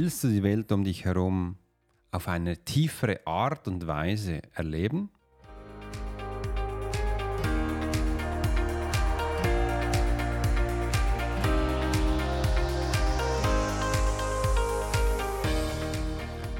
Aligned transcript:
Willst 0.00 0.22
du 0.22 0.28
die 0.28 0.44
Welt 0.44 0.70
um 0.70 0.84
dich 0.84 1.04
herum 1.04 1.56
auf 2.12 2.28
eine 2.28 2.56
tiefere 2.56 3.26
Art 3.26 3.66
und 3.66 3.88
Weise 3.88 4.42
erleben? 4.54 5.10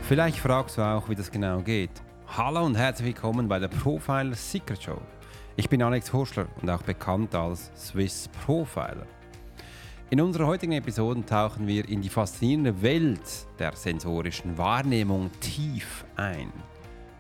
Vielleicht 0.03 0.39
fragst 0.39 0.77
du 0.79 0.83
auch, 0.83 1.09
wie 1.09 1.15
das 1.15 1.31
genau 1.31 1.61
geht. 1.61 1.93
Hallo 2.27 2.67
und 2.67 2.75
herzlich 2.75 3.15
willkommen 3.15 3.47
bei 3.47 3.61
der 3.61 3.69
Profiler 3.69 4.35
Secret 4.35 4.83
Show. 4.83 5.01
Ich 5.55 5.69
bin 5.69 5.81
Alex 5.81 6.13
Horschler 6.13 6.49
und 6.61 6.69
auch 6.69 6.83
bekannt 6.83 7.37
als 7.37 7.71
Swiss 7.77 8.29
Profiler. 8.45 9.07
In 10.11 10.23
unserer 10.23 10.47
heutigen 10.47 10.73
Episode 10.73 11.23
tauchen 11.27 11.67
wir 11.67 11.87
in 11.87 12.01
die 12.01 12.09
faszinierende 12.09 12.81
Welt 12.81 13.21
der 13.59 13.77
sensorischen 13.77 14.57
Wahrnehmung 14.57 15.31
tief 15.41 16.07
ein. 16.17 16.51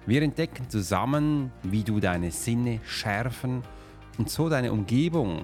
Wir 0.07 0.23
entdecken 0.23 0.71
zusammen, 0.71 1.53
wie 1.65 1.83
du 1.83 2.01
deine 2.01 2.31
Sinne 2.31 2.81
schärfen 2.87 3.63
und 4.17 4.31
so 4.31 4.49
deine 4.49 4.73
Umgebung 4.73 5.43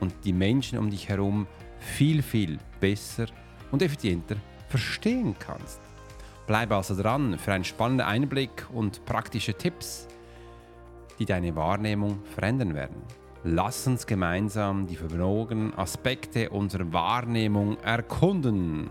und 0.00 0.12
die 0.24 0.34
Menschen 0.34 0.78
um 0.78 0.90
dich 0.90 1.08
herum 1.08 1.46
viel, 1.78 2.20
viel 2.20 2.58
besser 2.80 3.28
und 3.72 3.80
effizienter 3.80 4.36
verstehen 4.68 5.34
kannst. 5.38 5.80
Bleib 6.46 6.70
also 6.70 6.94
dran 7.00 7.38
für 7.38 7.54
einen 7.54 7.64
spannenden 7.64 8.06
Einblick 8.06 8.66
und 8.74 9.06
praktische 9.06 9.54
Tipps, 9.54 10.06
die 11.18 11.24
deine 11.24 11.56
Wahrnehmung 11.56 12.22
verändern 12.34 12.74
werden. 12.74 13.23
Lass 13.46 13.86
uns 13.86 14.06
gemeinsam 14.06 14.86
die 14.86 14.96
verborgenen 14.96 15.74
Aspekte 15.74 16.48
unserer 16.48 16.90
Wahrnehmung 16.94 17.76
erkunden. 17.80 18.88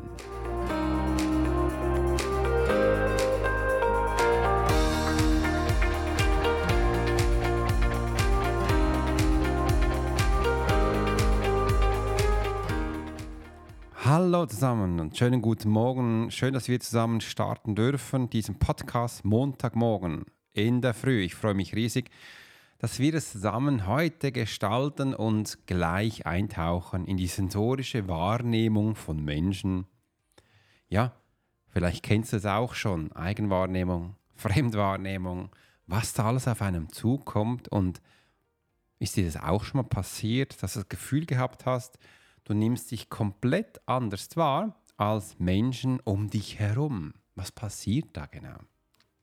Hallo 14.05 14.45
zusammen 14.45 14.99
und 14.99 15.17
schönen 15.17 15.41
guten 15.41 15.71
Morgen. 15.71 16.29
Schön, 16.29 16.53
dass 16.53 16.67
wir 16.67 16.79
zusammen 16.79 17.21
starten 17.21 17.73
dürfen, 17.73 18.29
diesen 18.29 18.59
Podcast 18.59 19.25
Montagmorgen 19.25 20.25
in 20.51 20.81
der 20.81 20.93
Früh. 20.93 21.21
Ich 21.21 21.33
freue 21.33 21.55
mich 21.55 21.75
riesig, 21.75 22.11
dass 22.83 22.99
wir 22.99 23.13
es 23.13 23.31
zusammen 23.31 23.87
heute 23.87 24.33
gestalten 24.33 25.13
und 25.13 25.67
gleich 25.67 26.25
eintauchen 26.25 27.07
in 27.07 27.15
die 27.15 27.27
sensorische 27.27 28.09
Wahrnehmung 28.09 28.97
von 28.97 29.23
Menschen. 29.23 29.85
Ja, 30.89 31.13
vielleicht 31.69 32.03
kennst 32.03 32.33
du 32.33 32.35
es 32.35 32.45
auch 32.45 32.73
schon, 32.73 33.13
Eigenwahrnehmung, 33.13 34.17
Fremdwahrnehmung, 34.35 35.49
was 35.87 36.11
da 36.11 36.25
alles 36.25 36.45
auf 36.45 36.61
einem 36.61 36.91
zukommt 36.91 37.69
und 37.69 38.01
ist 38.99 39.15
dir 39.15 39.23
das 39.23 39.37
auch 39.37 39.63
schon 39.63 39.77
mal 39.77 39.87
passiert, 39.87 40.61
dass 40.61 40.73
du 40.73 40.79
das 40.79 40.89
Gefühl 40.89 41.25
gehabt 41.25 41.65
hast, 41.65 41.97
du 42.43 42.53
nimmst 42.53 42.91
dich 42.91 43.09
komplett 43.09 43.79
anders 43.87 44.35
wahr 44.35 44.75
als 44.97 45.39
Menschen 45.39 46.01
um 46.01 46.29
dich 46.29 46.59
herum. 46.59 47.13
Was 47.35 47.49
passiert 47.49 48.07
da 48.11 48.25
genau? 48.25 48.57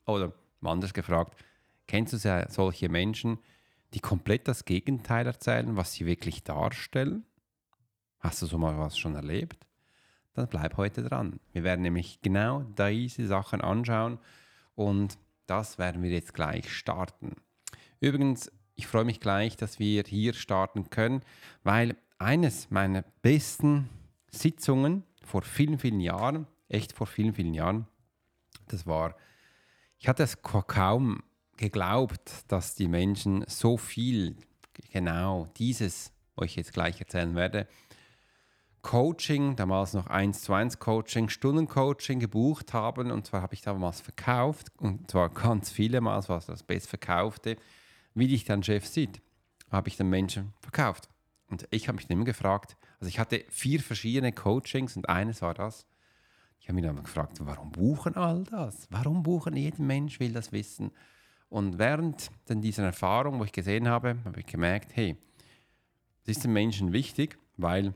Oder 0.06 0.33
anders 0.62 0.95
gefragt, 0.95 1.36
Kennst 1.90 2.13
du 2.13 2.46
solche 2.48 2.89
Menschen, 2.89 3.40
die 3.95 4.01
komplett 4.01 4.48
das 4.48 4.64
Gegenteil 4.64 5.27
erzählen, 5.27 5.77
was 5.77 5.92
sie 5.92 6.06
wirklich 6.06 6.45
darstellen? 6.45 7.24
Hast 8.20 8.42
du 8.42 8.46
so 8.46 8.58
mal 8.58 8.78
was 8.78 8.98
schon 8.98 9.14
erlebt? 9.14 9.67
Dann 10.34 10.48
bleib 10.48 10.77
heute 10.77 11.02
dran. 11.02 11.40
Wir 11.52 11.64
werden 11.64 11.83
nämlich 11.83 12.20
genau 12.23 12.62
diese 12.62 13.27
Sachen 13.27 13.61
anschauen 13.61 14.18
und 14.74 15.18
das 15.46 15.78
werden 15.78 16.02
wir 16.02 16.11
jetzt 16.11 16.34
gleich 16.34 16.73
starten. 16.73 17.34
Übrigens, 17.98 18.52
ich 18.77 18.86
freue 18.86 19.05
mich 19.05 19.20
gleich, 19.20 19.56
dass 19.56 19.78
wir 19.78 20.05
hier 20.07 20.33
starten 20.33 20.89
können, 20.90 21.22
weil 21.64 21.96
eines 22.18 22.70
meiner 22.70 23.02
besten 23.22 23.89
Sitzungen 24.30 25.02
vor 25.22 25.42
vielen, 25.42 25.78
vielen 25.78 26.01
Jahren, 26.01 26.46
echt 26.68 26.92
vor 26.92 27.07
vielen, 27.07 27.34
vielen 27.34 27.55
Jahren, 27.55 27.86
das 28.68 28.86
war, 28.86 29.17
ich 29.98 30.08
hatte 30.08 30.22
es 30.22 30.40
kaum 30.42 31.22
geglaubt, 31.60 32.44
dass 32.48 32.74
die 32.74 32.88
Menschen 32.88 33.44
so 33.46 33.76
viel 33.76 34.36
genau 34.92 35.46
dieses, 35.56 36.12
was 36.34 36.46
ich 36.46 36.56
jetzt 36.56 36.72
gleich 36.72 36.98
erzählen 37.00 37.34
werde, 37.36 37.68
Coaching, 38.82 39.56
damals 39.56 39.92
noch 39.92 40.06
1 40.06 40.40
zu 40.42 40.54
1 40.54 40.78
Coaching, 40.78 41.28
Stundencoaching 41.28 42.18
gebucht 42.18 42.72
haben. 42.72 43.10
Und 43.10 43.26
zwar 43.26 43.42
habe 43.42 43.52
ich 43.52 43.60
damals 43.60 44.00
verkauft, 44.00 44.68
und 44.78 45.10
zwar 45.10 45.28
ganz 45.28 45.70
viele 45.70 46.00
Mal, 46.00 46.22
was 46.28 46.46
das 46.46 46.62
bestverkaufte. 46.62 47.56
Wie 48.14 48.27
dich 48.27 48.44
dein 48.44 48.62
Chef 48.62 48.86
sieht, 48.86 49.20
habe 49.70 49.88
ich 49.88 49.98
den 49.98 50.08
Menschen 50.08 50.54
verkauft. 50.60 51.10
Und 51.50 51.68
ich 51.70 51.88
habe 51.88 51.96
mich 51.96 52.06
dann 52.06 52.16
immer 52.16 52.24
gefragt, 52.24 52.77
also 53.00 53.08
ich 53.08 53.18
hatte 53.18 53.44
vier 53.50 53.80
verschiedene 53.80 54.32
Coachings 54.32 54.96
und 54.96 55.10
eines 55.10 55.42
war 55.42 55.52
das. 55.52 55.86
Ich 56.58 56.68
habe 56.68 56.77
mich 56.77 56.84
dann 56.84 56.96
gefragt, 56.96 57.38
warum 57.40 57.72
buchen 57.72 58.14
all 58.14 58.44
das? 58.44 58.86
Warum 58.90 59.22
buchen 59.22 59.56
jeden 59.56 59.86
Mensch 59.86 60.20
will 60.20 60.32
das 60.32 60.52
wissen? 60.52 60.90
Und 61.50 61.78
während 61.78 62.30
dann 62.46 62.62
dieser 62.62 62.84
Erfahrung, 62.84 63.40
wo 63.40 63.44
ich 63.44 63.52
gesehen 63.52 63.88
habe, 63.88 64.16
habe 64.24 64.40
ich 64.40 64.46
gemerkt, 64.46 64.96
hey, 64.96 65.16
das 66.24 66.36
ist 66.36 66.44
den 66.44 66.52
Menschen 66.52 66.92
wichtig, 66.92 67.38
weil 67.56 67.92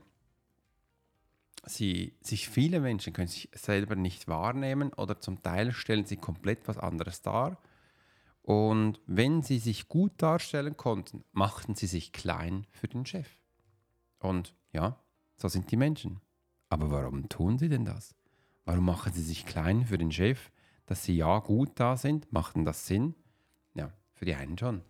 sie 1.65 2.13
sich 2.21 2.49
viele 2.49 2.81
Menschen 2.81 3.13
können 3.13 3.29
sich 3.29 3.49
selber 3.53 3.95
nicht 3.95 4.27
wahrnehmen 4.27 4.91
oder 4.93 5.19
zum 5.19 5.41
Teil 5.41 5.71
stellen 5.71 6.05
sie 6.05 6.17
komplett 6.17 6.67
was 6.67 6.77
anderes 6.77 7.21
dar. 7.21 7.57
Und 8.41 8.99
wenn 9.07 9.41
sie 9.41 9.57
sich 9.57 9.87
gut 9.87 10.11
darstellen 10.17 10.77
konnten, 10.77 11.23
machten 11.31 11.75
sie 11.75 11.87
sich 11.87 12.11
klein 12.11 12.67
für 12.71 12.87
den 12.87 13.05
Chef. 13.05 13.39
Und 14.19 14.53
ja, 14.73 14.99
so 15.37 15.47
sind 15.47 15.71
die 15.71 15.77
Menschen. 15.77 16.19
Aber 16.69 16.91
warum 16.91 17.29
tun 17.29 17.57
sie 17.57 17.69
denn 17.69 17.85
das? 17.85 18.15
Warum 18.65 18.85
machen 18.85 19.13
sie 19.13 19.23
sich 19.23 19.45
klein 19.45 19.85
für 19.85 19.97
den 19.97 20.11
Chef? 20.11 20.51
Dass 20.85 21.05
sie 21.05 21.15
ja 21.15 21.39
gut 21.39 21.71
da 21.75 21.95
sind, 21.95 22.31
macht 22.31 22.55
denn 22.55 22.65
das 22.65 22.85
Sinn? 22.85 23.15
Für 24.15 24.25
die 24.25 24.35
einen 24.35 24.57
schon. 24.57 24.81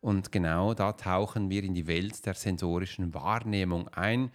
Und 0.00 0.30
genau 0.30 0.74
da 0.74 0.92
tauchen 0.92 1.50
wir 1.50 1.64
in 1.64 1.74
die 1.74 1.86
Welt 1.86 2.24
der 2.26 2.34
sensorischen 2.34 3.14
Wahrnehmung 3.14 3.88
ein. 3.88 4.30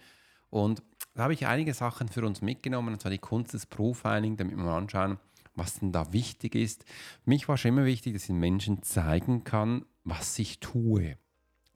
Und 0.50 0.82
da 1.14 1.24
habe 1.24 1.32
ich 1.32 1.46
einige 1.46 1.72
Sachen 1.72 2.08
für 2.08 2.26
uns 2.26 2.42
mitgenommen, 2.42 2.94
und 2.94 3.00
zwar 3.00 3.10
die 3.10 3.18
Kunst 3.18 3.54
des 3.54 3.66
Profiling, 3.66 4.36
damit 4.36 4.56
wir 4.56 4.64
mal 4.64 4.76
anschauen, 4.76 5.18
was 5.54 5.78
denn 5.78 5.92
da 5.92 6.12
wichtig 6.12 6.54
ist. 6.54 6.84
Mich 7.24 7.48
war 7.48 7.56
schon 7.56 7.70
immer 7.70 7.84
wichtig, 7.84 8.12
dass 8.12 8.22
ich 8.22 8.28
den 8.28 8.40
Menschen 8.40 8.82
zeigen 8.82 9.44
kann, 9.44 9.86
was 10.02 10.38
ich 10.38 10.60
tue. 10.60 11.16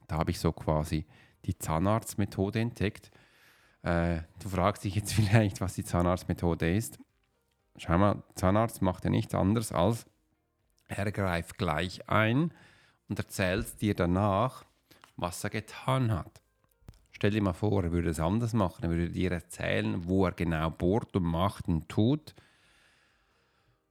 Da 0.07 0.17
habe 0.17 0.31
ich 0.31 0.39
so 0.39 0.51
quasi 0.51 1.05
die 1.45 1.57
Zahnarztmethode 1.57 2.59
entdeckt. 2.59 3.09
Äh, 3.81 4.21
du 4.43 4.49
fragst 4.49 4.83
dich 4.83 4.95
jetzt 4.95 5.13
vielleicht, 5.13 5.61
was 5.61 5.75
die 5.75 5.85
Zahnarztmethode 5.85 6.75
ist. 6.75 6.99
Schau 7.77 7.97
mal, 7.97 8.21
Zahnarzt 8.35 8.81
macht 8.81 9.05
ja 9.05 9.09
nichts 9.09 9.33
anderes 9.33 9.71
als 9.71 10.05
er 10.89 11.11
greift 11.11 11.57
gleich 11.57 12.09
ein 12.09 12.51
und 13.07 13.19
erzählt 13.19 13.81
dir 13.81 13.95
danach, 13.95 14.65
was 15.15 15.43
er 15.43 15.49
getan 15.49 16.11
hat. 16.11 16.41
Stell 17.11 17.31
dir 17.31 17.41
mal 17.41 17.53
vor, 17.53 17.83
er 17.83 17.91
würde 17.91 18.09
es 18.09 18.19
anders 18.19 18.53
machen. 18.53 18.83
Er 18.83 18.89
würde 18.89 19.09
dir 19.09 19.31
erzählen, 19.31 20.07
wo 20.07 20.25
er 20.25 20.31
genau 20.31 20.69
bohrt 20.69 21.15
und 21.15 21.23
macht 21.23 21.67
und 21.67 21.89
tut. 21.89 22.33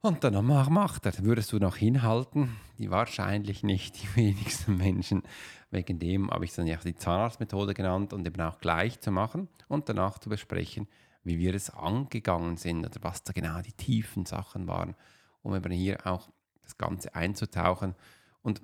Und 0.01 0.23
dann 0.23 0.45
macht 0.45 1.05
er. 1.05 1.13
Würdest 1.19 1.51
du 1.51 1.59
noch 1.59 1.75
hinhalten? 1.75 2.55
Die 2.77 2.89
wahrscheinlich 2.89 3.63
nicht, 3.63 4.01
die 4.01 4.15
wenigsten 4.15 4.77
Menschen. 4.77 5.23
Wegen 5.71 5.99
dem 5.99 6.31
habe 6.31 6.45
ich 6.45 6.53
dann 6.53 6.67
ja 6.67 6.77
die 6.77 6.95
Zahnarztmethode 6.95 7.73
genannt 7.73 8.13
und 8.13 8.25
eben 8.25 8.41
auch 8.41 8.59
gleich 8.59 8.99
zu 8.99 9.11
machen 9.11 9.47
und 9.67 9.89
danach 9.89 10.17
zu 10.17 10.29
besprechen, 10.29 10.87
wie 11.23 11.37
wir 11.37 11.53
es 11.53 11.69
angegangen 11.69 12.57
sind 12.57 12.85
oder 12.85 13.03
was 13.03 13.23
da 13.23 13.33
genau 13.33 13.61
die 13.61 13.73
tiefen 13.73 14.25
Sachen 14.25 14.67
waren, 14.67 14.95
um 15.43 15.53
eben 15.53 15.71
hier 15.71 16.07
auch 16.07 16.29
das 16.69 16.77
Ganze 16.77 17.15
einzutauchen. 17.15 17.95
Und 18.41 18.61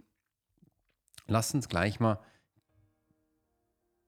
lass 1.28 1.54
uns 1.54 1.68
gleich 1.68 2.00
mal 2.00 2.20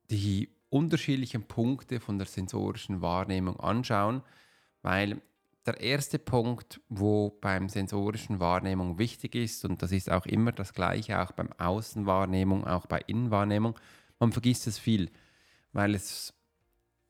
die 0.09 0.49
unterschiedlichen 0.69 1.43
Punkte 1.43 1.99
von 1.99 2.17
der 2.17 2.27
sensorischen 2.27 3.01
Wahrnehmung 3.01 3.59
anschauen, 3.59 4.21
weil 4.81 5.21
der 5.65 5.81
erste 5.81 6.17
Punkt, 6.19 6.79
wo 6.87 7.31
beim 7.41 7.67
sensorischen 7.67 8.39
Wahrnehmung 8.39 8.97
wichtig 8.99 9.35
ist, 9.35 9.65
und 9.65 9.81
das 9.81 9.91
ist 9.91 10.09
auch 10.09 10.25
immer 10.25 10.51
das 10.53 10.73
gleiche, 10.73 11.21
auch 11.21 11.31
beim 11.33 11.51
Außenwahrnehmung, 11.57 12.65
auch 12.65 12.85
bei 12.85 12.99
Innenwahrnehmung, 12.99 13.77
man 14.19 14.31
vergisst 14.31 14.67
es 14.67 14.79
viel, 14.79 15.11
weil 15.73 15.93
es 15.93 16.33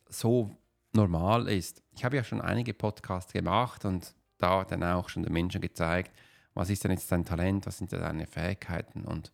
so 0.10 0.56
normal 0.94 1.48
ist. 1.48 1.84
Ich 1.92 2.04
habe 2.04 2.16
ja 2.16 2.24
schon 2.24 2.42
einige 2.42 2.74
Podcasts 2.74 3.34
gemacht 3.34 3.86
und 3.86 4.16
da 4.38 4.64
dann 4.64 4.84
auch 4.84 5.10
schon 5.10 5.24
den 5.24 5.34
Menschen 5.34 5.62
gezeigt, 5.62 6.12
was 6.58 6.72
ist 6.72 6.84
denn 6.84 6.92
jetzt 6.92 7.12
dein 7.12 7.24
Talent, 7.24 7.68
was 7.68 7.78
sind 7.78 7.94
deine 7.94 8.26
Fähigkeiten. 8.26 9.04
Und 9.04 9.32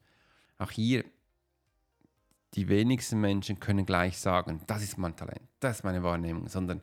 auch 0.57 0.71
hier, 0.71 1.05
die 2.53 2.67
wenigsten 2.67 3.21
Menschen 3.21 3.61
können 3.61 3.85
gleich 3.85 4.17
sagen, 4.17 4.61
das 4.67 4.83
ist 4.83 4.97
mein 4.97 5.15
Talent, 5.15 5.47
das 5.61 5.77
ist 5.77 5.83
meine 5.83 6.03
Wahrnehmung, 6.03 6.49
sondern 6.49 6.81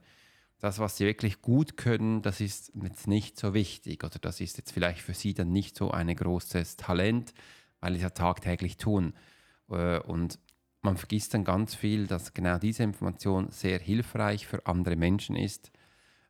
das, 0.58 0.78
was 0.78 0.96
sie 0.96 1.04
wirklich 1.04 1.42
gut 1.42 1.76
können, 1.76 2.22
das 2.22 2.40
ist 2.40 2.72
jetzt 2.82 3.06
nicht 3.06 3.38
so 3.38 3.52
wichtig 3.52 4.02
oder 4.02 4.18
das 4.18 4.40
ist 4.40 4.56
jetzt 4.56 4.72
vielleicht 4.72 5.02
für 5.02 5.14
sie 5.14 5.34
dann 5.34 5.52
nicht 5.52 5.76
so 5.76 5.90
ein 5.90 6.14
großes 6.14 6.78
Talent, 6.78 7.34
weil 7.80 7.92
sie 7.92 7.98
es 7.98 8.02
ja 8.02 8.10
tagtäglich 8.10 8.78
tun. 8.78 9.12
Äh, 9.68 10.00
und 10.00 10.38
man 10.80 10.96
vergisst 10.96 11.34
dann 11.34 11.44
ganz 11.44 11.74
viel, 11.74 12.06
dass 12.06 12.32
genau 12.32 12.58
diese 12.58 12.82
Information 12.82 13.50
sehr 13.50 13.78
hilfreich 13.78 14.46
für 14.46 14.66
andere 14.66 14.96
Menschen 14.96 15.36
ist, 15.36 15.70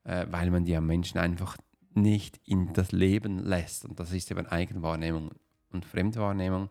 äh, 0.03 0.27
weil 0.31 0.51
man 0.51 0.65
die 0.65 0.79
Menschen 0.81 1.19
einfach 1.19 1.57
nicht 1.95 2.41
in 2.45 2.73
das 2.73 2.93
Leben 2.93 3.39
lässt. 3.39 3.85
Und 3.85 4.01
das 4.01 4.13
ist 4.13 4.31
eben 4.31 4.47
Eigenwahrnehmung 4.47 5.31
und 5.73 5.85
Fremdwahrnehmung. 5.85 6.71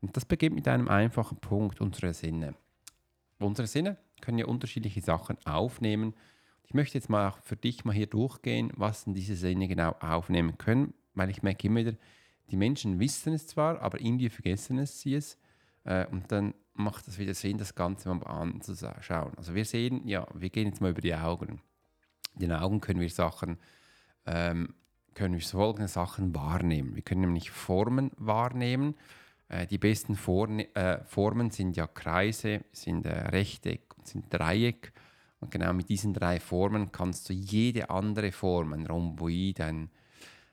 Und 0.00 0.16
das 0.16 0.24
beginnt 0.24 0.54
mit 0.54 0.68
einem 0.68 0.88
einfachen 0.88 1.38
Punkt, 1.38 1.80
unsere 1.80 2.14
Sinne. 2.14 2.54
Unsere 3.38 3.66
Sinne 3.66 3.96
können 4.20 4.38
ja 4.38 4.46
unterschiedliche 4.46 5.00
Sachen 5.00 5.38
aufnehmen. 5.46 6.14
Ich 6.64 6.74
möchte 6.74 6.98
jetzt 6.98 7.08
mal 7.08 7.32
für 7.42 7.56
dich 7.56 7.84
mal 7.84 7.94
hier 7.94 8.06
durchgehen, 8.06 8.72
was 8.76 9.04
denn 9.04 9.14
diese 9.14 9.36
Sinne 9.36 9.68
genau 9.68 9.92
aufnehmen 10.00 10.58
können, 10.58 10.94
weil 11.14 11.30
ich 11.30 11.42
merke 11.42 11.66
immer 11.66 11.80
wieder, 11.80 11.96
die 12.50 12.56
Menschen 12.56 12.98
wissen 12.98 13.32
es 13.32 13.46
zwar, 13.46 13.80
aber 13.80 14.00
irgendwie 14.00 14.28
vergessen 14.28 14.78
es 14.78 15.00
sie 15.00 15.14
es. 15.14 15.38
Äh, 15.84 16.06
und 16.06 16.30
dann 16.32 16.54
macht 16.74 17.08
es 17.08 17.18
wieder 17.18 17.34
Sinn, 17.34 17.58
das 17.58 17.74
Ganze 17.74 18.12
mal 18.14 18.22
anzuschauen. 18.24 19.32
Also 19.36 19.54
wir 19.54 19.64
sehen, 19.64 20.06
ja, 20.06 20.26
wir 20.34 20.50
gehen 20.50 20.68
jetzt 20.68 20.80
mal 20.80 20.90
über 20.90 21.00
die 21.00 21.14
Augen. 21.14 21.60
In 22.34 22.40
den 22.40 22.52
Augen 22.52 22.80
können 22.80 23.00
wir 23.00 23.10
Sachen 23.10 23.58
ähm, 24.26 24.74
können 25.14 25.34
wir 25.34 25.40
folgende 25.40 25.88
Sachen 25.88 26.34
wahrnehmen. 26.34 26.94
Wir 26.94 27.02
können 27.02 27.22
nämlich 27.22 27.50
Formen 27.50 28.10
wahrnehmen. 28.16 28.94
Äh, 29.48 29.66
die 29.66 29.78
besten 29.78 30.14
Forne, 30.14 30.74
äh, 30.74 31.02
Formen 31.04 31.50
sind 31.50 31.76
ja 31.76 31.86
Kreise, 31.86 32.64
sind 32.72 33.06
äh, 33.06 33.28
Rechteck 33.28 33.96
und 33.96 34.06
sind 34.06 34.32
Dreieck. 34.32 34.92
Und 35.40 35.50
genau 35.50 35.72
mit 35.72 35.88
diesen 35.88 36.14
drei 36.14 36.40
Formen 36.40 36.92
kannst 36.92 37.28
du 37.28 37.32
jede 37.32 37.90
andere 37.90 38.32
Form, 38.32 38.72
ein 38.72 38.86
Rhomboid, 38.86 39.60
ein, 39.60 39.90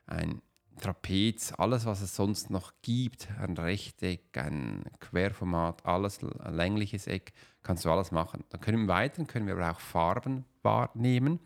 ein 0.06 0.42
Trapez, 0.80 1.54
alles, 1.54 1.86
was 1.86 2.02
es 2.02 2.16
sonst 2.16 2.50
noch 2.50 2.74
gibt, 2.82 3.30
ein 3.40 3.58
Rechteck, 3.58 4.38
ein 4.38 4.84
Querformat, 5.00 5.86
alles, 5.86 6.20
ein 6.24 6.54
längliches 6.54 7.08
Eck, 7.08 7.34
kannst 7.64 7.86
du 7.86 7.92
alles 7.92 8.12
machen. 8.12 8.44
Dann 8.50 8.62
können 8.62 8.88
wir 8.88 8.94
weiter, 8.94 9.24
können 9.26 9.48
wir 9.48 9.56
aber 9.56 9.72
auch 9.72 9.80
Farben 9.80 10.46
wahrnehmen. 10.64 11.40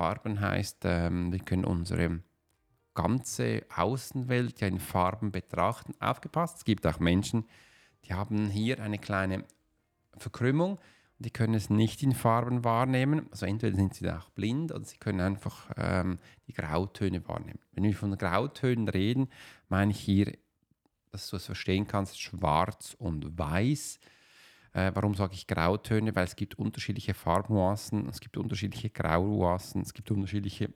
Farben 0.00 0.40
heißt, 0.40 0.78
ähm, 0.84 1.30
wir 1.30 1.40
können 1.40 1.66
unsere 1.66 2.22
ganze 2.94 3.66
Außenwelt 3.76 4.58
ja 4.62 4.66
in 4.66 4.80
Farben 4.80 5.30
betrachten. 5.30 5.92
Aufgepasst, 6.00 6.56
es 6.56 6.64
gibt 6.64 6.86
auch 6.86 7.00
Menschen, 7.00 7.44
die 8.06 8.14
haben 8.14 8.48
hier 8.48 8.80
eine 8.82 8.96
kleine 8.96 9.44
Verkrümmung 10.16 10.76
und 10.76 11.26
die 11.26 11.30
können 11.30 11.52
es 11.52 11.68
nicht 11.68 12.02
in 12.02 12.14
Farben 12.14 12.64
wahrnehmen. 12.64 13.28
Also 13.30 13.44
entweder 13.44 13.76
sind 13.76 13.92
sie 13.92 14.08
auch 14.08 14.30
blind 14.30 14.72
oder 14.72 14.86
sie 14.86 14.96
können 14.96 15.20
einfach 15.20 15.70
ähm, 15.76 16.18
die 16.46 16.54
Grautöne 16.54 17.28
wahrnehmen. 17.28 17.60
Wenn 17.72 17.84
wir 17.84 17.94
von 17.94 18.16
Grautönen 18.16 18.88
reden, 18.88 19.28
meine 19.68 19.90
ich 19.90 20.00
hier, 20.00 20.32
dass 21.10 21.28
du 21.28 21.36
es 21.36 21.44
verstehen 21.44 21.86
kannst, 21.86 22.18
schwarz 22.18 22.96
und 22.98 23.38
weiß. 23.38 24.00
Äh, 24.72 24.92
warum 24.94 25.14
sage 25.14 25.34
ich 25.34 25.46
Grautöne? 25.46 26.14
Weil 26.14 26.24
es 26.24 26.36
gibt 26.36 26.58
unterschiedliche 26.58 27.14
Farbnuancen, 27.14 28.08
es 28.08 28.20
gibt 28.20 28.36
unterschiedliche 28.36 28.90
Graunuancen, 28.90 29.82
es 29.82 29.94
gibt 29.94 30.10
unterschiedliche 30.10 30.72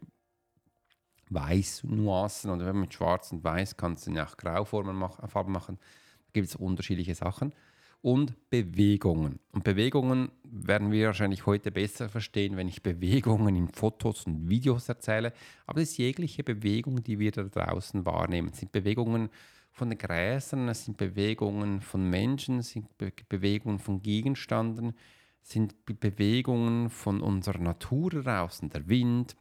Weißnuancen. 1.31 2.51
Und 2.51 2.61
wenn 2.61 2.67
man 2.67 2.81
mit 2.81 2.95
Schwarz 2.95 3.33
und 3.33 3.45
Weiß 3.45 3.77
kannst 3.77 4.07
du 4.07 4.13
ja 4.13 4.27
auch 4.27 4.37
Grauformen 4.37 4.97
machen, 4.97 5.29
Farben 5.29 5.53
machen. 5.53 5.79
Da 6.27 6.33
gibt 6.33 6.49
es 6.49 6.57
unterschiedliche 6.57 7.15
Sachen. 7.15 7.55
Und 8.03 8.51
Bewegungen. 8.51 9.41
Und 9.53 9.65
Bewegungen 9.65 10.31
werden 10.43 10.93
wir 10.93 11.07
wahrscheinlich 11.07 11.47
heute 11.47 11.71
besser 11.71 12.11
verstehen, 12.11 12.55
wenn 12.59 12.69
ich 12.69 12.83
Bewegungen 12.83 13.57
in 13.57 13.69
Fotos 13.69 14.27
und 14.27 14.51
Videos 14.51 14.91
erzähle. 14.91 15.33
Aber 15.67 15.81
es 15.81 15.93
ist 15.93 15.97
jegliche 15.97 16.45
Bewegung, 16.45 17.03
die 17.03 17.19
wir 17.19 17.33
da 17.33 17.45
draußen 17.45 18.05
wahrnehmen. 18.05 18.51
Es 18.53 18.59
sind 18.59 18.73
Bewegungen 18.73 19.31
von 19.75 19.91
den 19.91 19.99
Gräsern, 19.99 20.69
es 20.69 20.85
sind 20.85 20.97
Bewegungen 20.97 21.81
von 21.81 22.09
Menschen, 22.09 22.61
es 22.61 22.71
sind 22.71 22.97
Be 22.97 23.13
Bewegungen 23.29 23.81
von 23.81 24.03
Gegenständen, 24.03 24.95
es 25.43 25.51
sind 25.51 25.85
Be 25.85 25.95
Bewegungen 25.95 26.89
von 26.91 27.21
unserer 27.21 27.59
Natur 27.59 28.11
draußen, 28.11 28.71
der 28.71 28.89
Wind, 28.89 29.35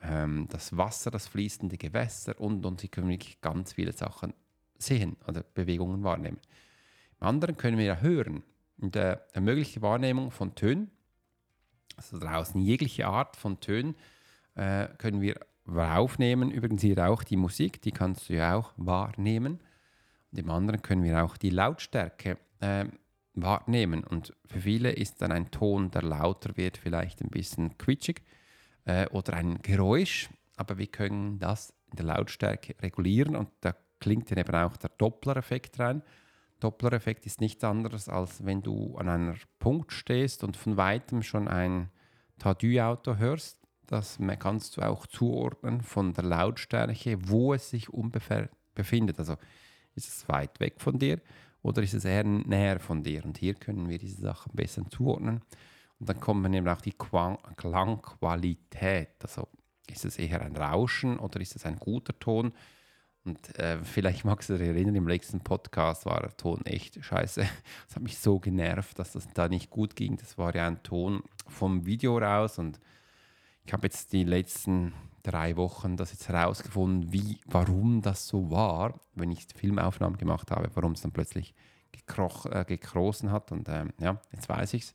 ähm, 0.00 0.46
das 0.50 0.76
Wasser, 0.76 1.10
das 1.10 1.26
fließende 1.26 1.78
Gewässer 1.78 2.40
und, 2.40 2.64
und 2.64 2.80
sie 2.80 2.88
können 2.88 3.08
wirklich 3.08 3.40
ganz 3.40 3.72
viele 3.72 3.92
Sachen 3.92 4.32
sehen 4.78 5.16
oder 5.26 5.42
Bewegungen 5.42 6.04
wahrnehmen. 6.04 6.38
Im 7.20 7.26
anderen 7.26 7.56
können 7.56 7.76
wir 7.76 7.84
ja 7.84 7.96
hören. 7.96 8.44
Und 8.78 8.94
äh, 8.94 9.18
eine 9.32 9.44
mögliche 9.44 9.82
Wahrnehmung 9.82 10.30
von 10.30 10.54
Tönen, 10.54 10.92
also 11.96 12.18
draußen 12.18 12.60
jegliche 12.60 13.06
Art 13.06 13.36
von 13.36 13.58
Tönen, 13.58 13.96
äh, 14.54 14.86
können 14.98 15.20
wir 15.20 15.40
aufnehmen. 15.66 16.50
Übrigens 16.52 16.82
hier 16.82 16.98
auch 17.08 17.24
die 17.24 17.36
Musik, 17.36 17.82
die 17.82 17.92
kannst 17.92 18.28
du 18.28 18.34
ja 18.34 18.56
auch 18.56 18.72
wahrnehmen. 18.76 19.60
Im 20.34 20.50
anderen 20.50 20.82
können 20.82 21.04
wir 21.04 21.22
auch 21.24 21.36
die 21.36 21.50
Lautstärke 21.50 22.38
äh, 22.60 22.86
wahrnehmen. 23.34 24.04
Und 24.04 24.34
für 24.46 24.60
viele 24.60 24.90
ist 24.90 25.20
dann 25.22 25.32
ein 25.32 25.50
Ton, 25.50 25.90
der 25.90 26.02
lauter 26.02 26.56
wird, 26.56 26.76
vielleicht 26.76 27.22
ein 27.22 27.30
bisschen 27.30 27.76
quietschig 27.78 28.22
äh, 28.84 29.06
oder 29.08 29.34
ein 29.34 29.58
Geräusch. 29.62 30.30
Aber 30.56 30.78
wir 30.78 30.86
können 30.86 31.38
das 31.38 31.74
in 31.90 31.96
der 31.96 32.06
Lautstärke 32.06 32.74
regulieren 32.80 33.36
und 33.36 33.48
da 33.60 33.74
klingt 34.00 34.30
dann 34.30 34.38
eben 34.38 34.54
auch 34.54 34.76
der 34.76 34.90
Doppler-Effekt 34.98 35.78
rein. 35.78 36.02
Doppler-Effekt 36.60 37.26
ist 37.26 37.40
nichts 37.40 37.64
anderes, 37.64 38.08
als 38.08 38.44
wenn 38.44 38.62
du 38.62 38.96
an 38.96 39.08
einem 39.08 39.34
Punkt 39.58 39.92
stehst 39.92 40.44
und 40.44 40.56
von 40.56 40.76
weitem 40.76 41.22
schon 41.22 41.48
ein 41.48 41.90
Tadü-Auto 42.38 43.16
hörst. 43.16 43.58
Das 43.86 44.18
kannst 44.38 44.76
du 44.76 44.82
auch 44.82 45.06
zuordnen 45.06 45.82
von 45.82 46.14
der 46.14 46.24
Lautstärke, 46.24 47.18
wo 47.28 47.52
es 47.52 47.70
sich 47.70 47.90
ungefähr 47.90 48.48
befindet. 48.74 49.18
Also 49.18 49.36
ist 49.94 50.08
es 50.08 50.28
weit 50.28 50.58
weg 50.60 50.74
von 50.78 50.98
dir 50.98 51.20
oder 51.62 51.82
ist 51.82 51.94
es 51.94 52.04
eher 52.04 52.24
näher 52.24 52.80
von 52.80 53.02
dir? 53.02 53.24
Und 53.24 53.38
hier 53.38 53.54
können 53.54 53.88
wir 53.88 53.98
diese 53.98 54.20
Sachen 54.20 54.52
besser 54.54 54.82
zuordnen. 54.90 55.40
Und 55.98 56.08
dann 56.08 56.20
kommt 56.20 56.42
man 56.42 56.52
eben 56.54 56.68
auch 56.68 56.80
die 56.80 56.94
Klangqualität. 57.56 59.10
Also 59.22 59.48
ist 59.88 60.04
es 60.04 60.18
eher 60.18 60.42
ein 60.42 60.56
Rauschen 60.56 61.18
oder 61.18 61.40
ist 61.40 61.54
es 61.54 61.64
ein 61.64 61.76
guter 61.76 62.18
Ton? 62.18 62.52
Und 63.24 63.56
äh, 63.58 63.78
vielleicht 63.84 64.24
magst 64.24 64.50
du 64.50 64.58
dich 64.58 64.66
erinnern, 64.66 64.96
im 64.96 65.06
letzten 65.06 65.40
Podcast 65.40 66.06
war 66.06 66.20
der 66.20 66.36
Ton 66.36 66.66
echt 66.66 67.04
scheiße. 67.04 67.46
Das 67.86 67.94
hat 67.96 68.02
mich 68.02 68.18
so 68.18 68.40
genervt, 68.40 68.98
dass 68.98 69.12
das 69.12 69.28
da 69.32 69.48
nicht 69.48 69.70
gut 69.70 69.94
ging. 69.94 70.16
Das 70.16 70.38
war 70.38 70.54
ja 70.56 70.66
ein 70.66 70.82
Ton 70.82 71.22
vom 71.46 71.86
Video 71.86 72.18
raus 72.18 72.58
und 72.58 72.80
ich 73.64 73.72
habe 73.72 73.86
jetzt 73.86 74.12
die 74.12 74.24
letzten 74.24 74.92
drei 75.22 75.56
Wochen 75.56 75.96
das 75.96 76.12
jetzt 76.12 76.28
herausgefunden, 76.28 77.12
wie, 77.12 77.38
warum 77.46 78.02
das 78.02 78.26
so 78.26 78.50
war, 78.50 78.98
wenn 79.14 79.30
ich 79.30 79.46
Filmaufnahmen 79.54 80.18
gemacht 80.18 80.50
habe, 80.50 80.70
warum 80.74 80.92
es 80.92 81.02
dann 81.02 81.12
plötzlich 81.12 81.54
äh, 81.94 82.64
gekrossen 82.64 83.30
hat. 83.30 83.52
Und 83.52 83.68
ähm, 83.68 83.92
ja, 84.00 84.20
jetzt 84.32 84.48
weiß 84.48 84.74
ich 84.74 84.82
es. 84.82 84.94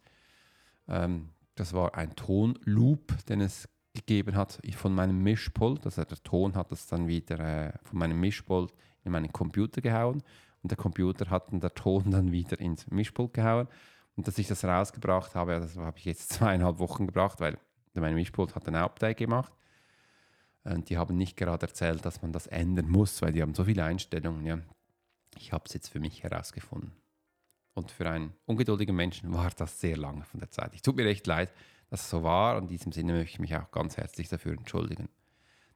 Ähm, 0.88 1.30
das 1.56 1.74
war 1.74 1.96
ein 1.96 2.16
Tonloop, 2.16 3.26
den 3.28 3.42
es 3.42 3.70
gegeben 3.94 4.36
hat 4.36 4.60
von 4.76 4.94
meinem 4.94 5.24
Mischpult. 5.24 5.86
Also 5.86 6.04
der 6.04 6.22
Ton 6.22 6.56
hat 6.56 6.72
es 6.72 6.88
dann 6.88 7.08
wieder 7.08 7.40
äh, 7.40 7.74
von 7.84 8.00
meinem 8.00 8.20
Mischpult 8.20 8.74
in 9.04 9.12
meinen 9.12 9.32
Computer 9.32 9.82
gehauen 9.82 10.22
und 10.62 10.72
der 10.72 10.78
Computer 10.78 11.30
hat 11.30 11.52
dann 11.52 11.60
der 11.60 11.74
Ton 11.74 12.12
dann 12.12 12.32
wieder 12.32 12.60
ins 12.60 12.88
Mischpult 12.88 13.34
gehauen. 13.34 13.68
Und 14.16 14.28
dass 14.28 14.38
ich 14.40 14.48
das 14.48 14.66
rausgebracht 14.66 15.36
habe, 15.36 15.60
das 15.60 15.78
habe 15.78 15.98
ich 15.98 16.06
jetzt 16.06 16.34
zweieinhalb 16.34 16.80
Wochen 16.80 17.08
gebracht, 17.08 17.40
weil 17.40 17.58
mein 18.02 18.16
Mischpult 18.16 18.56
hat 18.56 18.68
ein 18.68 18.76
Update 18.76 19.18
gemacht 19.18 19.54
und 20.64 20.90
die 20.90 20.98
haben 20.98 21.18
nicht 21.18 21.38
gerade 21.38 21.66
erzählt, 21.66 22.06
dass 22.06 22.22
man 22.22 22.32
das 22.32 22.48
ändern 22.48 22.90
muss, 22.90 23.22
weil 23.22 23.32
die 23.32 23.42
haben 23.42 23.54
so 23.54 23.66
viele 23.66 23.84
Einstellungen. 23.84 24.46
Ja. 24.46 24.60
Ich 25.38 25.54
habe 25.54 25.64
es 25.68 25.74
jetzt 25.74 25.90
für 25.90 26.00
mich 26.00 26.24
herausgefunden. 26.24 26.92
Und 27.74 27.92
für 27.92 28.10
einen 28.10 28.34
ungeduldigen 28.46 28.96
Menschen 28.96 29.32
war 29.34 29.52
das 29.56 29.80
sehr 29.80 29.98
lange 29.98 30.24
von 30.24 30.40
der 30.40 30.50
Zeit. 30.50 30.74
Ich 30.74 30.82
tut 30.82 30.96
mir 30.96 31.06
recht 31.06 31.28
leid, 31.28 31.54
dass 31.90 32.02
es 32.02 32.10
so 32.10 32.24
war. 32.24 32.58
In 32.58 32.68
diesem 32.68 32.92
Sinne 32.92 33.14
möchte 33.14 33.34
ich 33.34 33.40
mich 33.40 33.56
auch 33.56 33.72
ganz 33.72 33.98
herzlich 33.98 34.30
dafür 34.30 34.54
entschuldigen. 34.54 35.10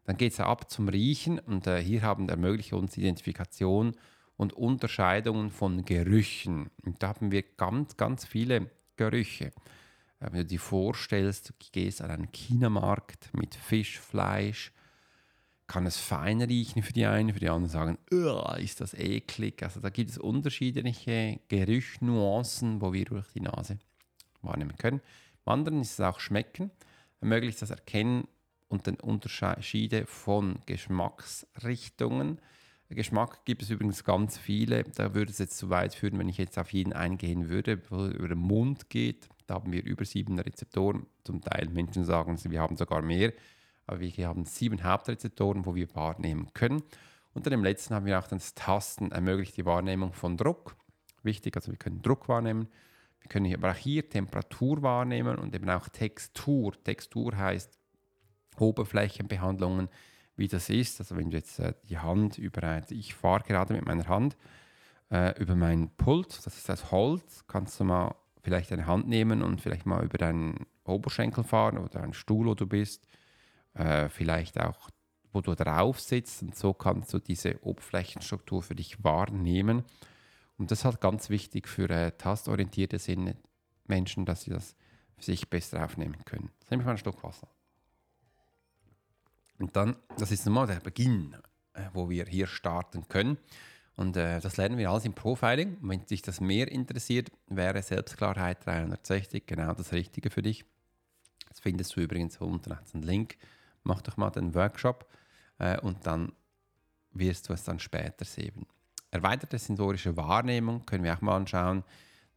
Dann 0.04 0.18
geht 0.18 0.34
es 0.34 0.40
ab 0.40 0.70
zum 0.70 0.90
Riechen 0.90 1.40
und 1.40 1.68
äh, 1.68 1.82
hier 1.82 2.02
haben 2.02 2.28
ermöglicht 2.28 2.74
uns 2.74 2.98
Identifikation 2.98 3.96
und 4.36 4.54
Unterscheidungen 4.54 5.52
von 5.52 5.86
Gerüchen. 5.86 6.72
Und 6.84 7.04
da 7.04 7.10
haben 7.10 7.32
wir 7.32 7.44
ganz, 7.44 7.98
ganz 7.98 8.26
viele 8.26 8.72
Gerüche. 8.98 9.52
Wenn 10.22 10.34
du 10.34 10.46
dir 10.46 10.60
vorstellst, 10.60 11.50
du 11.50 11.54
gehst 11.72 12.02
an 12.02 12.12
einen 12.12 12.28
Chinamarkt 12.32 13.34
mit 13.34 13.56
Fisch, 13.56 14.00
Fleisch, 14.00 14.72
kann 15.66 15.88
es 15.88 15.98
fein 15.98 16.42
riechen 16.42 16.84
für 16.84 16.94
die 16.94 17.06
einen, 17.06 17.34
für 17.34 17.40
die 17.40 17.50
anderen 17.50 17.70
sagen, 17.70 17.98
ist 18.62 18.82
das 18.82 18.94
eklig. 18.94 19.64
Also 19.64 19.80
da 19.80 19.90
gibt 19.90 20.12
es 20.12 20.18
unterschiedliche 20.20 21.40
Gerüchnuancen, 21.48 22.82
wo 22.82 22.94
wir 22.94 23.06
durch 23.06 23.32
die 23.34 23.40
Nase 23.40 23.80
wahrnehmen 24.42 24.78
können. 24.78 25.02
Im 25.46 25.52
anderen 25.52 25.82
ist 25.82 25.94
es 25.94 26.02
auch 26.02 26.20
Schmecken, 26.20 26.70
ermöglicht 27.20 27.62
das 27.62 27.72
Erkennen 27.72 28.28
und 28.68 28.86
den 28.86 29.00
Unterschiede 29.00 30.06
von 30.06 30.60
Geschmacksrichtungen. 30.68 32.40
Geschmack 32.96 33.46
gibt 33.46 33.62
es 33.62 33.70
übrigens 33.70 34.04
ganz 34.04 34.38
viele. 34.38 34.84
Da 34.84 35.14
würde 35.14 35.32
es 35.32 35.38
jetzt 35.38 35.58
zu 35.58 35.70
weit 35.70 35.96
führen, 35.96 36.20
wenn 36.20 36.30
ich 36.30 36.38
jetzt 36.38 36.58
auf 36.58 36.74
jeden 36.74 36.94
eingehen 36.94 37.50
würde, 37.50 37.82
wo 37.90 38.06
es 38.06 38.14
über 38.14 38.28
den 38.28 38.38
Mund 38.38 38.90
geht. 38.90 39.30
Da 39.48 39.56
haben 39.56 39.72
wir 39.72 39.84
über 39.84 40.06
sieben 40.06 40.40
Rezeptoren. 40.40 41.06
Zum 41.24 41.42
Teil 41.42 41.70
Menschen 41.70 42.06
sagen, 42.06 42.38
wir 42.44 42.62
haben 42.62 42.78
sogar 42.78 43.02
mehr. 43.02 43.34
Aber 43.88 44.00
wir 44.00 44.28
haben 44.28 44.46
sieben 44.46 44.84
Hauptrezeptoren, 44.84 45.66
wo 45.66 45.76
wir 45.76 45.94
wahrnehmen 45.96 46.54
können. 46.54 46.84
Unter 47.34 47.50
dem 47.50 47.64
letzten 47.64 47.96
haben 47.96 48.06
wir 48.06 48.20
auch 48.20 48.28
das 48.28 48.54
Tasten 48.54 49.12
ermöglicht 49.12 49.58
die 49.58 49.66
Wahrnehmung 49.66 50.14
von 50.14 50.38
Druck. 50.38 50.76
Wichtig, 51.24 51.56
also 51.56 51.72
wir 51.72 51.78
können 51.78 52.02
Druck 52.02 52.28
wahrnehmen. 52.28 52.68
Wir 53.22 53.30
können 53.30 53.54
aber 53.54 53.72
auch 53.72 53.76
hier 53.76 54.10
Temperatur 54.10 54.82
wahrnehmen 54.82 55.38
und 55.38 55.56
eben 55.56 55.70
auch 55.70 55.88
Textur. 55.90 56.74
Textur 56.84 57.38
heißt 57.38 57.78
Oberflächenbehandlungen, 58.58 59.90
wie 60.36 60.48
das 60.48 60.70
ist. 60.70 61.00
Also 61.00 61.16
wenn 61.16 61.30
du 61.30 61.38
jetzt 61.38 61.60
äh, 61.60 61.74
die 61.90 61.98
Hand 61.98 62.38
über, 62.38 62.64
ein, 62.64 62.86
ich 62.90 63.14
fahre 63.14 63.44
gerade 63.44 63.74
mit 63.74 63.86
meiner 63.86 64.08
Hand 64.08 64.38
äh, 65.12 65.40
über 65.40 65.56
mein 65.56 65.90
Pult, 65.98 66.46
das 66.46 66.58
ist 66.58 66.70
das 66.70 66.92
Holz, 66.92 67.46
kannst 67.48 67.80
du 67.80 67.84
mal 67.84 68.16
vielleicht 68.42 68.72
eine 68.72 68.88
Hand 68.88 69.08
nehmen 69.08 69.42
und 69.42 69.62
vielleicht 69.62 69.86
mal 69.86 70.04
über 70.04 70.18
deinen 70.18 70.66
Oberschenkel 70.84 71.44
fahren 71.44 71.78
oder 71.78 72.02
einen 72.02 72.14
Stuhl, 72.14 72.48
wo 72.48 72.56
du 72.56 72.68
bist. 72.68 73.08
Äh, 73.74 74.10
vielleicht 74.10 74.60
auch, 74.60 74.90
wo 75.32 75.42
du 75.42 75.56
drauf 75.56 76.00
sitzt 76.00 76.42
und 76.42 76.56
so 76.56 76.74
kannst 76.74 77.14
du 77.14 77.20
diese 77.20 77.64
Oberflächenstruktur 77.64 78.62
für 78.62 78.76
dich 78.76 79.04
wahrnehmen. 79.04 79.84
Und 80.58 80.72
das 80.72 80.80
ist 80.80 80.86
halt 80.86 81.02
ganz 81.02 81.30
wichtig 81.30 81.68
für 81.68 81.90
äh, 81.90 82.12
tastorientierte 82.12 83.00
Sinne 83.00 83.38
Menschen, 83.86 84.26
dass 84.26 84.44
sie 84.44 84.52
das 84.52 84.76
für 85.16 85.24
sich 85.24 85.50
besser 85.50 85.84
aufnehmen 85.86 86.24
können. 86.26 86.52
Jetzt 86.60 86.72
nehme 86.72 86.82
ich 86.82 86.86
mal 86.86 86.92
einen 86.92 86.98
Schluck 86.98 87.24
Wasser. 87.24 87.48
Und 89.62 89.76
dann, 89.76 89.96
das 90.18 90.32
ist 90.32 90.46
nochmal 90.46 90.68
der 90.68 90.80
Beginn, 90.80 91.36
äh, 91.74 91.82
wo 91.94 92.10
wir 92.10 92.26
hier 92.26 92.48
starten 92.48 93.08
können. 93.08 93.38
Und 93.96 94.18
äh, 94.18 94.40
das 94.40 94.58
lernen 94.58 94.78
wir 94.78 94.90
alles 94.90 95.06
im 95.06 95.14
Profiling. 95.14 95.78
wenn 95.82 96.04
dich 96.06 96.24
das 96.24 96.42
mehr 96.42 96.72
interessiert, 96.72 97.32
wäre 97.48 97.82
Selbstklarheit 97.84 98.66
360 98.66 99.46
genau 99.46 99.74
das 99.74 99.94
Richtige 99.94 100.32
für 100.32 100.42
dich. 100.42 100.66
Das 101.48 101.60
findest 101.60 101.96
du 101.96 102.02
übrigens 102.02 102.38
unten 102.38 102.72
rechts 102.72 102.96
einen 102.96 103.04
Link. 103.04 103.38
Mach 103.84 104.02
doch 104.02 104.18
mal 104.18 104.32
den 104.32 104.56
Workshop 104.56 105.08
äh, 105.60 105.80
und 105.80 106.08
dann 106.08 106.32
wirst 107.12 107.50
du 107.50 107.54
es 107.54 107.64
dann 107.64 107.80
später 107.80 108.26
sehen. 108.26 108.66
Erweiterte 109.12 109.60
sensorische 109.60 110.18
Wahrnehmung 110.18 110.86
können 110.88 111.04
wir 111.04 111.14
auch 111.14 111.22
mal 111.22 111.36
anschauen. 111.36 111.84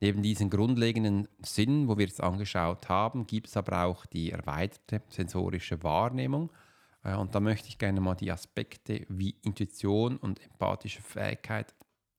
Neben 0.00 0.22
diesen 0.22 0.50
grundlegenden 0.50 1.28
Sinnen, 1.40 1.88
wo 1.88 1.96
wir 1.96 2.06
es 2.06 2.20
angeschaut 2.20 2.90
haben, 2.90 3.26
gibt 3.26 3.46
es 3.46 3.56
aber 3.56 3.84
auch 3.84 4.04
die 4.04 4.32
erweiterte 4.32 5.00
sensorische 5.08 5.82
Wahrnehmung. 5.82 6.50
Äh, 7.04 7.14
und 7.14 7.34
da 7.34 7.40
möchte 7.40 7.68
ich 7.68 7.78
gerne 7.78 8.00
mal 8.00 8.14
die 8.14 8.32
Aspekte 8.32 9.06
wie 9.08 9.36
Intuition 9.42 10.16
und 10.16 10.42
empathische 10.42 11.02
Fähigkeit 11.02 11.74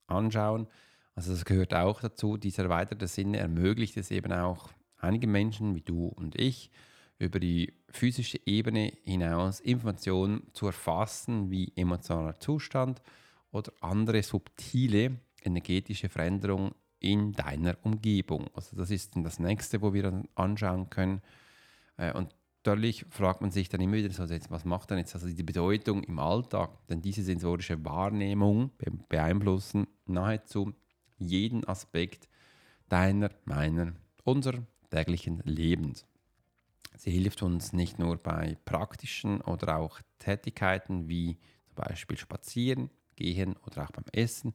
anschauen. 0.06 0.68
Also 1.14 1.32
das 1.32 1.44
gehört 1.44 1.74
auch 1.74 2.00
dazu. 2.00 2.36
Dieser 2.36 2.64
erweiterte 2.64 3.08
Sinne 3.08 3.38
ermöglicht 3.38 3.96
es 3.96 4.10
eben 4.10 4.32
auch 4.32 4.70
einigen 4.98 5.30
Menschen 5.30 5.74
wie 5.74 5.82
du 5.82 6.06
und 6.06 6.36
ich 6.36 6.70
über 7.18 7.40
die 7.40 7.72
physische 7.88 8.38
Ebene 8.44 8.92
hinaus 9.04 9.60
Informationen 9.60 10.48
zu 10.52 10.66
erfassen 10.66 11.50
wie 11.50 11.72
emotionaler 11.74 12.38
Zustand 12.38 13.00
oder 13.50 13.72
andere 13.80 14.22
subtile 14.22 15.18
energetische 15.42 16.08
Veränderungen 16.08 16.72
in 16.98 17.32
deiner 17.32 17.76
Umgebung. 17.82 18.50
Also 18.54 18.76
das 18.76 18.90
ist 18.90 19.16
dann 19.16 19.22
das 19.22 19.38
nächste, 19.38 19.80
wo 19.80 19.94
wir 19.94 20.02
dann 20.02 20.28
anschauen 20.34 20.90
können. 20.90 21.22
Äh, 21.96 22.12
und 22.12 22.34
natürlich 22.66 23.06
fragt 23.10 23.42
man 23.42 23.50
sich 23.52 23.68
dann 23.68 23.80
immer 23.80 23.94
wieder, 23.94 24.08
also 24.08 24.34
jetzt, 24.34 24.50
was 24.50 24.64
macht 24.64 24.90
dann 24.90 24.98
jetzt 24.98 25.14
also 25.14 25.28
die 25.28 25.42
Bedeutung 25.42 26.02
im 26.02 26.18
Alltag? 26.18 26.70
Denn 26.88 27.00
diese 27.00 27.22
sensorische 27.22 27.84
Wahrnehmung 27.84 28.72
beeinflussen 29.08 29.86
nahezu 30.06 30.74
jeden 31.18 31.64
Aspekt 31.66 32.28
deiner, 32.88 33.30
meiner, 33.44 33.92
unserer 34.24 34.66
täglichen 34.90 35.40
Lebens. 35.44 36.06
Sie 36.96 37.12
hilft 37.12 37.42
uns 37.42 37.72
nicht 37.72 37.98
nur 37.98 38.16
bei 38.16 38.56
praktischen 38.64 39.40
oder 39.42 39.76
auch 39.76 40.00
Tätigkeiten 40.18 41.08
wie 41.08 41.38
zum 41.66 41.76
Beispiel 41.76 42.16
Spazieren, 42.16 42.90
Gehen 43.14 43.56
oder 43.66 43.84
auch 43.84 43.92
beim 43.92 44.04
Essen, 44.12 44.54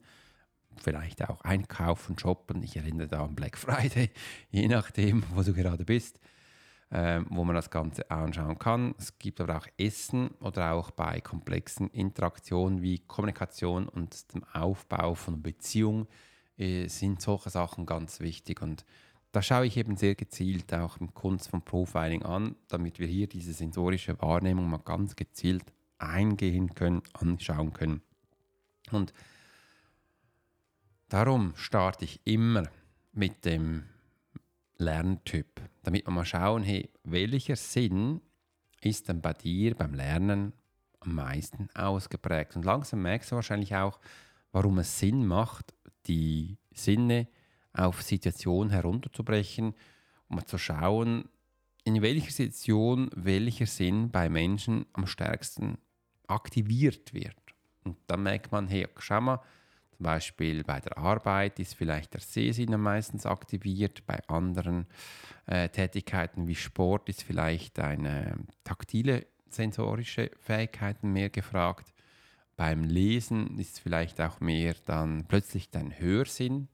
vielleicht 0.76 1.28
auch 1.28 1.40
Einkaufen, 1.42 2.18
Shoppen. 2.18 2.62
Ich 2.62 2.76
erinnere 2.76 3.08
da 3.08 3.24
an 3.24 3.34
Black 3.34 3.56
Friday, 3.56 4.10
je 4.50 4.68
nachdem, 4.68 5.24
wo 5.34 5.42
du 5.42 5.52
gerade 5.52 5.84
bist 5.84 6.20
ähm, 6.94 7.26
wo 7.30 7.42
man 7.42 7.54
das 7.54 7.70
Ganze 7.70 8.10
anschauen 8.10 8.58
kann. 8.58 8.94
Es 8.98 9.18
gibt 9.18 9.40
aber 9.40 9.56
auch 9.56 9.66
Essen 9.78 10.28
oder 10.40 10.72
auch 10.72 10.90
bei 10.90 11.22
komplexen 11.22 11.88
Interaktionen 11.88 12.82
wie 12.82 12.98
Kommunikation 12.98 13.88
und 13.88 14.34
dem 14.34 14.44
Aufbau 14.52 15.14
von 15.14 15.40
Beziehungen 15.40 16.06
äh, 16.58 16.88
sind 16.88 17.22
solche 17.22 17.48
Sachen 17.48 17.86
ganz 17.86 18.20
wichtig. 18.20 18.60
Und 18.60 18.84
da 19.32 19.40
schaue 19.40 19.64
ich 19.64 19.78
eben 19.78 19.96
sehr 19.96 20.14
gezielt 20.14 20.74
auch 20.74 20.98
im 20.98 21.14
Kunst 21.14 21.48
von 21.48 21.62
Profiling 21.62 22.24
an, 22.24 22.56
damit 22.68 22.98
wir 22.98 23.06
hier 23.06 23.26
diese 23.26 23.54
sensorische 23.54 24.20
Wahrnehmung 24.20 24.68
mal 24.68 24.76
ganz 24.76 25.16
gezielt 25.16 25.64
eingehen 25.96 26.74
können, 26.74 27.00
anschauen 27.14 27.72
können. 27.72 28.02
Und 28.90 29.14
darum 31.08 31.54
starte 31.56 32.04
ich 32.04 32.20
immer 32.24 32.64
mit 33.12 33.46
dem 33.46 33.84
Lerntyp, 34.82 35.60
damit 35.82 36.06
wir 36.06 36.10
mal 36.12 36.24
schauen, 36.24 36.62
hey, 36.62 36.90
welcher 37.04 37.56
Sinn 37.56 38.20
ist 38.80 39.08
denn 39.08 39.20
bei 39.20 39.32
dir 39.32 39.74
beim 39.74 39.94
Lernen 39.94 40.52
am 41.00 41.14
meisten 41.14 41.68
ausgeprägt? 41.74 42.56
Und 42.56 42.64
langsam 42.64 43.02
merkst 43.02 43.30
du 43.30 43.36
wahrscheinlich 43.36 43.74
auch, 43.74 44.00
warum 44.50 44.78
es 44.78 44.98
Sinn 44.98 45.24
macht, 45.26 45.72
die 46.06 46.58
Sinne 46.72 47.28
auf 47.72 48.02
Situation 48.02 48.70
herunterzubrechen, 48.70 49.74
um 50.28 50.44
zu 50.46 50.58
schauen, 50.58 51.28
in 51.84 52.02
welcher 52.02 52.30
Situation 52.30 53.10
welcher 53.14 53.66
Sinn 53.66 54.10
bei 54.10 54.28
Menschen 54.28 54.86
am 54.92 55.06
stärksten 55.06 55.78
aktiviert 56.26 57.14
wird. 57.14 57.36
Und 57.84 57.96
dann 58.06 58.22
merkt 58.22 58.52
man, 58.52 58.68
hey, 58.68 58.86
schau 58.98 59.20
mal, 59.20 59.40
zum 60.02 60.10
Beispiel 60.10 60.64
bei 60.64 60.80
der 60.80 60.98
Arbeit 60.98 61.60
ist 61.60 61.76
vielleicht 61.76 62.14
der 62.14 62.20
Sehsinn 62.20 62.70
meistens 62.80 63.24
aktiviert, 63.24 64.04
bei 64.04 64.18
anderen 64.26 64.86
äh, 65.46 65.68
Tätigkeiten 65.68 66.48
wie 66.48 66.56
Sport 66.56 67.08
ist 67.08 67.22
vielleicht 67.22 67.78
eine 67.78 68.34
taktile 68.64 69.26
sensorische 69.48 70.32
Fähigkeiten 70.40 71.12
mehr 71.12 71.30
gefragt. 71.30 71.94
Beim 72.56 72.82
Lesen 72.82 73.60
ist 73.60 73.78
vielleicht 73.78 74.20
auch 74.20 74.40
mehr 74.40 74.74
dann 74.86 75.24
plötzlich 75.28 75.70
dein 75.70 75.96
Hörsinn 75.96 76.66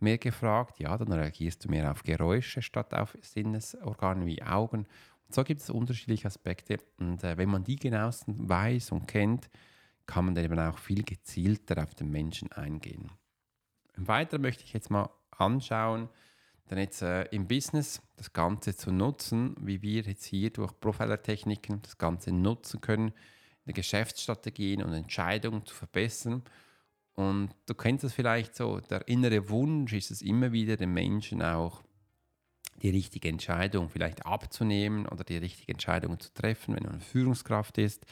mehr 0.00 0.18
gefragt. 0.18 0.80
Ja, 0.80 0.98
dann 0.98 1.12
reagierst 1.12 1.64
du 1.64 1.68
mehr 1.68 1.92
auf 1.92 2.02
Geräusche 2.02 2.60
statt 2.60 2.92
auf 2.92 3.16
Sinnesorgane 3.22 4.26
wie 4.26 4.42
Augen. 4.42 4.80
Und 5.26 5.34
so 5.34 5.44
gibt 5.44 5.60
es 5.60 5.70
unterschiedliche 5.70 6.26
Aspekte. 6.26 6.78
Und 6.98 7.22
äh, 7.22 7.36
wenn 7.36 7.50
man 7.50 7.62
die 7.62 7.76
genauestens 7.76 8.36
weiß 8.48 8.90
und 8.90 9.06
kennt, 9.06 9.48
kann 10.06 10.26
man 10.26 10.34
dann 10.34 10.44
eben 10.44 10.58
auch 10.58 10.78
viel 10.78 11.02
gezielter 11.02 11.82
auf 11.82 11.94
den 11.94 12.10
Menschen 12.10 12.52
eingehen. 12.52 13.10
Weiter 13.96 14.38
möchte 14.38 14.64
ich 14.64 14.72
jetzt 14.72 14.90
mal 14.90 15.08
anschauen, 15.30 16.08
dann 16.68 16.78
jetzt 16.78 17.02
äh, 17.02 17.24
im 17.24 17.46
Business 17.46 18.02
das 18.16 18.32
Ganze 18.32 18.76
zu 18.76 18.90
nutzen, 18.90 19.54
wie 19.60 19.82
wir 19.82 20.02
jetzt 20.02 20.24
hier 20.24 20.50
durch 20.50 20.78
Profiler-Techniken 20.80 21.82
das 21.82 21.98
Ganze 21.98 22.32
nutzen 22.32 22.80
können, 22.80 23.08
in 23.08 23.66
der 23.66 23.74
Geschäftsstrategien 23.74 24.82
und 24.82 24.92
Entscheidungen 24.92 25.64
zu 25.66 25.74
verbessern. 25.74 26.42
Und 27.14 27.50
du 27.66 27.74
kennst 27.74 28.04
es 28.04 28.12
vielleicht 28.12 28.56
so, 28.56 28.80
der 28.80 29.06
innere 29.08 29.48
Wunsch 29.48 29.92
ist 29.92 30.10
es 30.10 30.22
immer 30.22 30.52
wieder, 30.52 30.76
den 30.76 30.92
Menschen 30.92 31.42
auch 31.42 31.82
die 32.82 32.90
richtige 32.90 33.28
Entscheidung 33.28 33.88
vielleicht 33.88 34.26
abzunehmen 34.26 35.06
oder 35.06 35.22
die 35.22 35.36
richtige 35.36 35.72
Entscheidung 35.72 36.18
zu 36.18 36.32
treffen, 36.34 36.74
wenn 36.74 36.82
man 36.82 37.00
Führungskraft 37.00 37.78
ist 37.78 38.04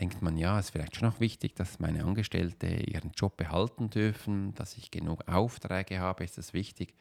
denkt 0.00 0.22
man, 0.22 0.36
ja, 0.36 0.58
es 0.58 0.66
ist 0.66 0.70
vielleicht 0.70 0.96
schon 0.96 1.08
noch 1.08 1.20
wichtig, 1.20 1.54
dass 1.54 1.80
meine 1.80 2.04
Angestellte 2.04 2.66
ihren 2.66 3.10
Job 3.12 3.36
behalten 3.36 3.90
dürfen, 3.90 4.54
dass 4.54 4.76
ich 4.76 4.90
genug 4.90 5.26
Aufträge 5.28 5.98
habe, 5.98 6.24
ist 6.24 6.38
es 6.38 6.52
wichtig, 6.52 6.94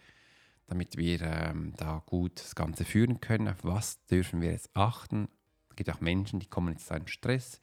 damit 0.68 0.98
wir 0.98 1.22
ähm, 1.22 1.74
da 1.78 2.02
gut 2.06 2.40
das 2.40 2.56
Ganze 2.56 2.86
führen 2.86 3.22
können. 3.22 3.48
Auf 3.48 3.64
was 3.64 4.04
dürfen 4.06 4.42
wir 4.42 4.52
jetzt 4.52 4.76
achten? 4.76 5.28
Es 5.70 5.76
gibt 5.76 5.90
auch 5.92 6.02
Menschen, 6.02 6.40
die 6.40 6.48
kommen 6.48 6.74
jetzt 6.74 6.88
zu 6.88 6.96
einem 6.96 7.08
Stress. 7.08 7.60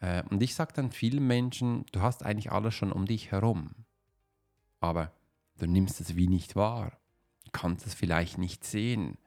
Äh, 0.00 0.24
und 0.24 0.42
ich 0.42 0.54
sage 0.54 0.72
dann 0.74 0.90
vielen 0.90 1.26
Menschen, 1.26 1.86
du 1.92 2.00
hast 2.02 2.24
eigentlich 2.24 2.50
alles 2.50 2.74
schon 2.74 2.92
um 2.92 3.06
dich 3.06 3.30
herum, 3.30 3.70
aber 4.80 5.12
du 5.58 5.66
nimmst 5.66 6.00
es 6.00 6.16
wie 6.16 6.28
nicht 6.28 6.56
wahr, 6.56 6.98
kannst 7.52 7.86
es 7.86 7.94
vielleicht 7.94 8.38
nicht 8.38 8.64
sehen. 8.64 9.18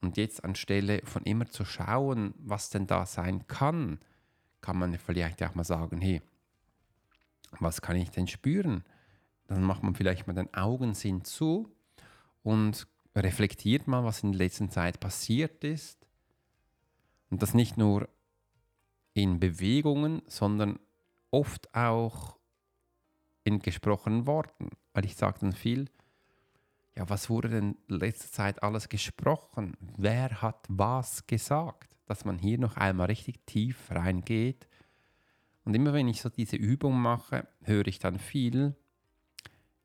Und 0.00 0.16
jetzt 0.16 0.44
anstelle 0.44 1.00
von 1.04 1.22
immer 1.24 1.46
zu 1.46 1.64
schauen, 1.64 2.34
was 2.38 2.70
denn 2.70 2.86
da 2.86 3.06
sein 3.06 3.46
kann, 3.46 3.98
kann 4.64 4.78
man 4.78 4.96
vielleicht 4.98 5.42
auch 5.42 5.54
mal 5.54 5.62
sagen, 5.62 6.00
hey, 6.00 6.22
was 7.60 7.82
kann 7.82 7.96
ich 7.96 8.10
denn 8.10 8.26
spüren? 8.26 8.82
Dann 9.46 9.62
macht 9.62 9.82
man 9.82 9.94
vielleicht 9.94 10.26
mal 10.26 10.32
den 10.32 10.54
Augensinn 10.54 11.22
zu 11.22 11.70
und 12.42 12.86
reflektiert 13.14 13.86
mal, 13.86 14.04
was 14.04 14.22
in 14.22 14.32
der 14.32 14.38
letzten 14.38 14.70
Zeit 14.70 15.00
passiert 15.00 15.62
ist. 15.64 16.06
Und 17.28 17.42
das 17.42 17.52
nicht 17.52 17.76
nur 17.76 18.08
in 19.12 19.38
Bewegungen, 19.38 20.22
sondern 20.28 20.78
oft 21.30 21.74
auch 21.74 22.38
in 23.42 23.58
gesprochenen 23.58 24.26
Worten, 24.26 24.70
weil 24.94 25.04
ich 25.04 25.14
sage 25.14 25.40
dann 25.40 25.52
viel, 25.52 25.90
ja, 26.96 27.06
was 27.10 27.28
wurde 27.28 27.50
denn 27.50 27.76
letzte 27.86 28.30
Zeit 28.30 28.62
alles 28.62 28.88
gesprochen? 28.88 29.76
Wer 29.98 30.40
hat 30.40 30.64
was 30.70 31.26
gesagt? 31.26 31.93
Dass 32.06 32.24
man 32.24 32.38
hier 32.38 32.58
noch 32.58 32.76
einmal 32.76 33.06
richtig 33.06 33.46
tief 33.46 33.90
reingeht. 33.90 34.68
Und 35.64 35.74
immer 35.74 35.92
wenn 35.92 36.08
ich 36.08 36.20
so 36.20 36.28
diese 36.28 36.56
Übung 36.56 37.00
mache, 37.00 37.48
höre 37.62 37.86
ich 37.86 37.98
dann 37.98 38.18
viel, 38.18 38.76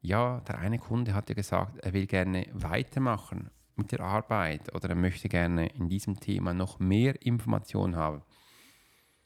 ja, 0.01 0.41
der 0.41 0.59
eine 0.59 0.79
Kunde 0.79 1.13
hat 1.13 1.29
ja 1.29 1.35
gesagt, 1.35 1.77
er 1.79 1.93
will 1.93 2.07
gerne 2.07 2.47
weitermachen 2.53 3.49
mit 3.75 3.91
der 3.91 4.01
Arbeit 4.01 4.73
oder 4.75 4.89
er 4.89 4.95
möchte 4.95 5.29
gerne 5.29 5.67
in 5.67 5.89
diesem 5.89 6.19
Thema 6.19 6.53
noch 6.53 6.79
mehr 6.79 7.21
Informationen 7.25 7.95
haben. 7.95 8.23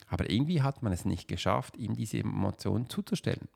Aber 0.07 0.29
irgendwie 0.29 0.61
hat 0.61 0.83
man 0.83 0.93
es 0.93 1.05
nicht 1.05 1.27
geschafft, 1.27 1.77
ihm 1.77 1.95
diese 1.95 2.17
Informationen 2.17 2.89
zuzustellen. 2.89 3.47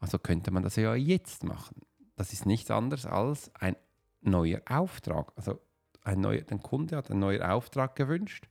Also 0.00 0.18
könnte 0.18 0.50
man 0.50 0.62
das 0.62 0.76
ja 0.76 0.94
jetzt 0.94 1.44
machen. 1.44 1.82
Das 2.16 2.32
ist 2.32 2.46
nichts 2.46 2.70
anderes 2.70 3.06
als 3.06 3.54
ein 3.54 3.76
neuer 4.20 4.60
Auftrag. 4.66 5.32
Also 5.36 5.60
ein 6.08 6.20
neuer, 6.20 6.40
der 6.40 6.58
Kunde 6.58 6.96
hat 6.96 7.10
einen 7.10 7.20
neuen 7.20 7.42
Auftrag 7.42 7.94
gewünscht, 7.94 8.48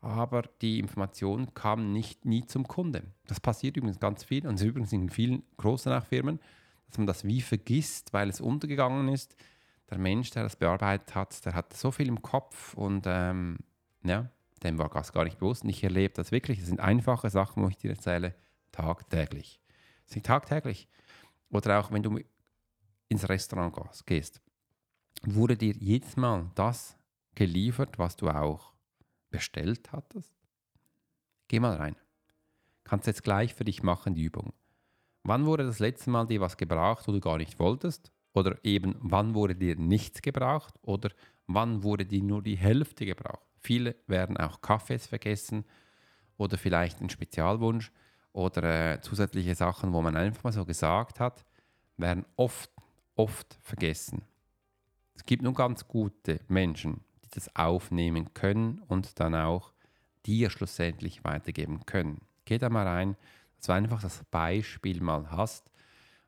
aber 0.00 0.42
die 0.60 0.78
Information 0.78 1.52
kam 1.54 1.92
nicht 1.92 2.24
nie 2.24 2.44
zum 2.46 2.68
Kunde. 2.68 3.02
Das 3.26 3.40
passiert 3.40 3.76
übrigens 3.76 4.00
ganz 4.00 4.24
viel 4.24 4.46
und 4.46 4.60
übrigens 4.60 4.92
in 4.92 5.08
vielen 5.08 5.42
großen 5.56 6.00
Firmen, 6.02 6.40
dass 6.88 6.98
man 6.98 7.06
das 7.06 7.24
wie 7.24 7.40
vergisst, 7.40 8.12
weil 8.12 8.28
es 8.28 8.40
untergegangen 8.40 9.08
ist. 9.08 9.36
Der 9.90 9.98
Mensch, 9.98 10.30
der 10.30 10.44
das 10.44 10.56
bearbeitet 10.56 11.14
hat, 11.14 11.44
der 11.44 11.54
hat 11.54 11.74
so 11.74 11.90
viel 11.90 12.08
im 12.08 12.22
Kopf 12.22 12.74
und 12.74 13.04
ähm, 13.06 13.58
ja, 14.04 14.30
dem 14.62 14.78
war 14.78 14.88
das 14.88 15.12
gar 15.12 15.24
nicht 15.24 15.38
bewusst. 15.38 15.64
Und 15.64 15.70
ich 15.70 15.82
erlebe 15.82 16.14
das 16.14 16.30
wirklich. 16.30 16.58
Das 16.58 16.68
sind 16.68 16.80
einfache 16.80 17.30
Sachen, 17.30 17.62
wo 17.62 17.68
ich 17.68 17.76
dir 17.76 17.90
erzähle, 17.90 18.34
tagtäglich. 18.72 19.60
Das 20.04 20.14
sind 20.14 20.26
tagtäglich. 20.26 20.88
Oder 21.50 21.80
auch 21.80 21.90
wenn 21.90 22.02
du 22.02 22.20
ins 23.08 23.28
Restaurant 23.28 23.74
gehst, 24.06 24.40
wurde 25.22 25.56
dir 25.56 25.74
jedes 25.74 26.16
Mal 26.16 26.50
das 26.54 26.96
geliefert, 27.34 27.98
was 27.98 28.16
du 28.16 28.28
auch 28.28 28.72
bestellt 29.30 29.92
hattest? 29.92 30.34
Geh 31.48 31.60
mal 31.60 31.76
rein. 31.76 31.96
Kannst 32.84 33.06
jetzt 33.06 33.24
gleich 33.24 33.54
für 33.54 33.64
dich 33.64 33.82
machen, 33.82 34.14
die 34.14 34.24
Übung. 34.24 34.52
Wann 35.22 35.46
wurde 35.46 35.64
das 35.64 35.78
letzte 35.78 36.10
Mal 36.10 36.26
dir 36.26 36.40
was 36.40 36.56
gebraucht, 36.56 37.06
wo 37.06 37.12
du 37.12 37.20
gar 37.20 37.38
nicht 37.38 37.58
wolltest? 37.58 38.10
Oder 38.32 38.56
eben, 38.64 38.96
wann 39.00 39.34
wurde 39.34 39.54
dir 39.54 39.76
nichts 39.76 40.22
gebraucht? 40.22 40.74
Oder 40.82 41.10
wann 41.46 41.82
wurde 41.82 42.06
dir 42.06 42.22
nur 42.22 42.42
die 42.42 42.56
Hälfte 42.56 43.04
gebraucht? 43.04 43.46
Viele 43.58 43.96
werden 44.06 44.36
auch 44.36 44.60
Kaffees 44.60 45.06
vergessen 45.06 45.64
oder 46.36 46.56
vielleicht 46.56 47.00
einen 47.00 47.10
Spezialwunsch 47.10 47.92
oder 48.32 48.94
äh, 48.94 49.00
zusätzliche 49.00 49.54
Sachen, 49.54 49.92
wo 49.92 50.00
man 50.00 50.16
einfach 50.16 50.44
mal 50.44 50.52
so 50.52 50.64
gesagt 50.64 51.20
hat, 51.20 51.44
werden 51.96 52.24
oft, 52.36 52.70
oft 53.14 53.58
vergessen. 53.60 54.22
Es 55.20 55.26
gibt 55.26 55.42
nur 55.42 55.52
ganz 55.52 55.86
gute 55.86 56.40
Menschen, 56.48 57.04
die 57.26 57.28
das 57.34 57.54
aufnehmen 57.54 58.32
können 58.32 58.80
und 58.88 59.20
dann 59.20 59.34
auch 59.34 59.74
dir 60.24 60.48
schlussendlich 60.48 61.24
weitergeben 61.24 61.84
können. 61.84 62.22
Geh 62.46 62.56
da 62.56 62.70
mal 62.70 62.86
rein, 62.86 63.18
dass 63.58 63.66
du 63.66 63.72
einfach 63.72 64.00
das 64.00 64.24
Beispiel 64.30 65.02
mal 65.02 65.30
hast 65.30 65.70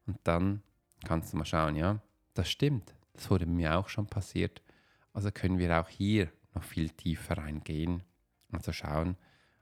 und 0.06 0.18
dann 0.24 0.62
kannst 1.06 1.32
du 1.32 1.38
mal 1.38 1.46
schauen, 1.46 1.74
ja, 1.74 2.02
das 2.34 2.50
stimmt, 2.50 2.94
das 3.14 3.30
wurde 3.30 3.46
mir 3.46 3.78
auch 3.78 3.88
schon 3.88 4.08
passiert. 4.08 4.60
Also 5.14 5.30
können 5.30 5.58
wir 5.58 5.80
auch 5.80 5.88
hier 5.88 6.30
noch 6.54 6.62
viel 6.62 6.90
tiefer 6.90 7.38
reingehen 7.38 8.02
und 8.50 8.62
zu 8.62 8.74
schauen, 8.74 9.16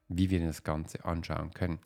wie 0.09 0.29
wir 0.29 0.45
das 0.45 0.65
Ganze 0.65 1.05
anschauen 1.05 1.55
können. 1.55 1.79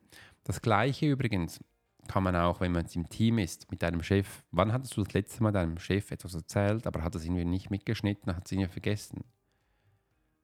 Das 0.45 0.63
gleiche 0.63 1.11
übrigens 1.11 1.61
kann 2.09 2.23
man 2.23 2.37
auch, 2.37 2.61
wenn 2.61 2.73
man 2.73 2.87
im 2.87 3.09
Team 3.09 3.39
ist, 3.39 3.71
mit 3.71 3.83
deinem 3.83 4.03
Chef. 4.03 4.45
Wann 4.51 4.73
hattest 4.73 4.97
du 4.97 5.03
das 5.03 5.13
letzte 5.13 5.43
Mal 5.43 5.53
deinem 5.53 5.79
Chef 5.79 6.11
etwas 6.11 6.35
erzählt, 6.35 6.87
aber 6.87 7.03
hat 7.03 7.15
es 7.15 7.25
irgendwie 7.25 7.45
nicht 7.45 7.71
mitgeschnitten, 7.71 8.35
hat 8.35 8.47
es 8.47 8.53
irgendwie 8.53 8.71
vergessen? 8.71 9.25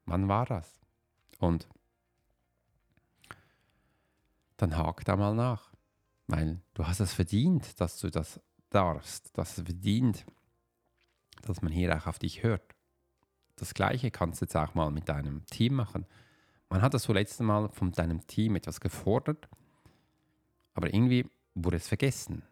Wann 0.05 0.27
war 0.27 0.45
das? 0.45 0.79
Und 1.39 1.67
dann 4.57 4.77
hak 4.77 5.03
da 5.05 5.15
mal 5.15 5.35
nach, 5.35 5.71
weil 6.27 6.61
du 6.73 6.85
hast 6.85 6.99
es 6.99 7.13
verdient, 7.13 7.79
dass 7.79 7.99
du 7.99 8.09
das 8.09 8.39
darfst, 8.69 9.35
dass 9.37 9.57
es 9.57 9.63
verdient, 9.63 10.25
dass 11.41 11.61
man 11.61 11.71
hier 11.71 11.95
auch 11.97 12.07
auf 12.07 12.19
dich 12.19 12.43
hört 12.43 12.75
das 13.61 13.75
Gleiche 13.75 14.09
kannst 14.09 14.41
du 14.41 14.45
jetzt 14.45 14.55
auch 14.55 14.73
mal 14.73 14.89
mit 14.89 15.07
deinem 15.07 15.45
Team 15.45 15.75
machen. 15.75 16.05
Man 16.69 16.81
hat 16.81 16.93
das 16.93 17.03
so 17.03 17.13
letzte 17.13 17.43
Mal 17.43 17.69
von 17.69 17.91
deinem 17.91 18.25
Team 18.25 18.55
etwas 18.55 18.81
gefordert, 18.81 19.47
aber 20.73 20.93
irgendwie 20.93 21.29
wurde 21.55 21.77
es 21.77 21.87
vergessen. 21.87 22.43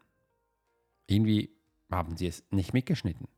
Irgendwie 1.06 1.50
haben 1.90 2.16
sie 2.16 2.26
es 2.26 2.44
nicht 2.50 2.72
mitgeschnitten. 2.72 3.28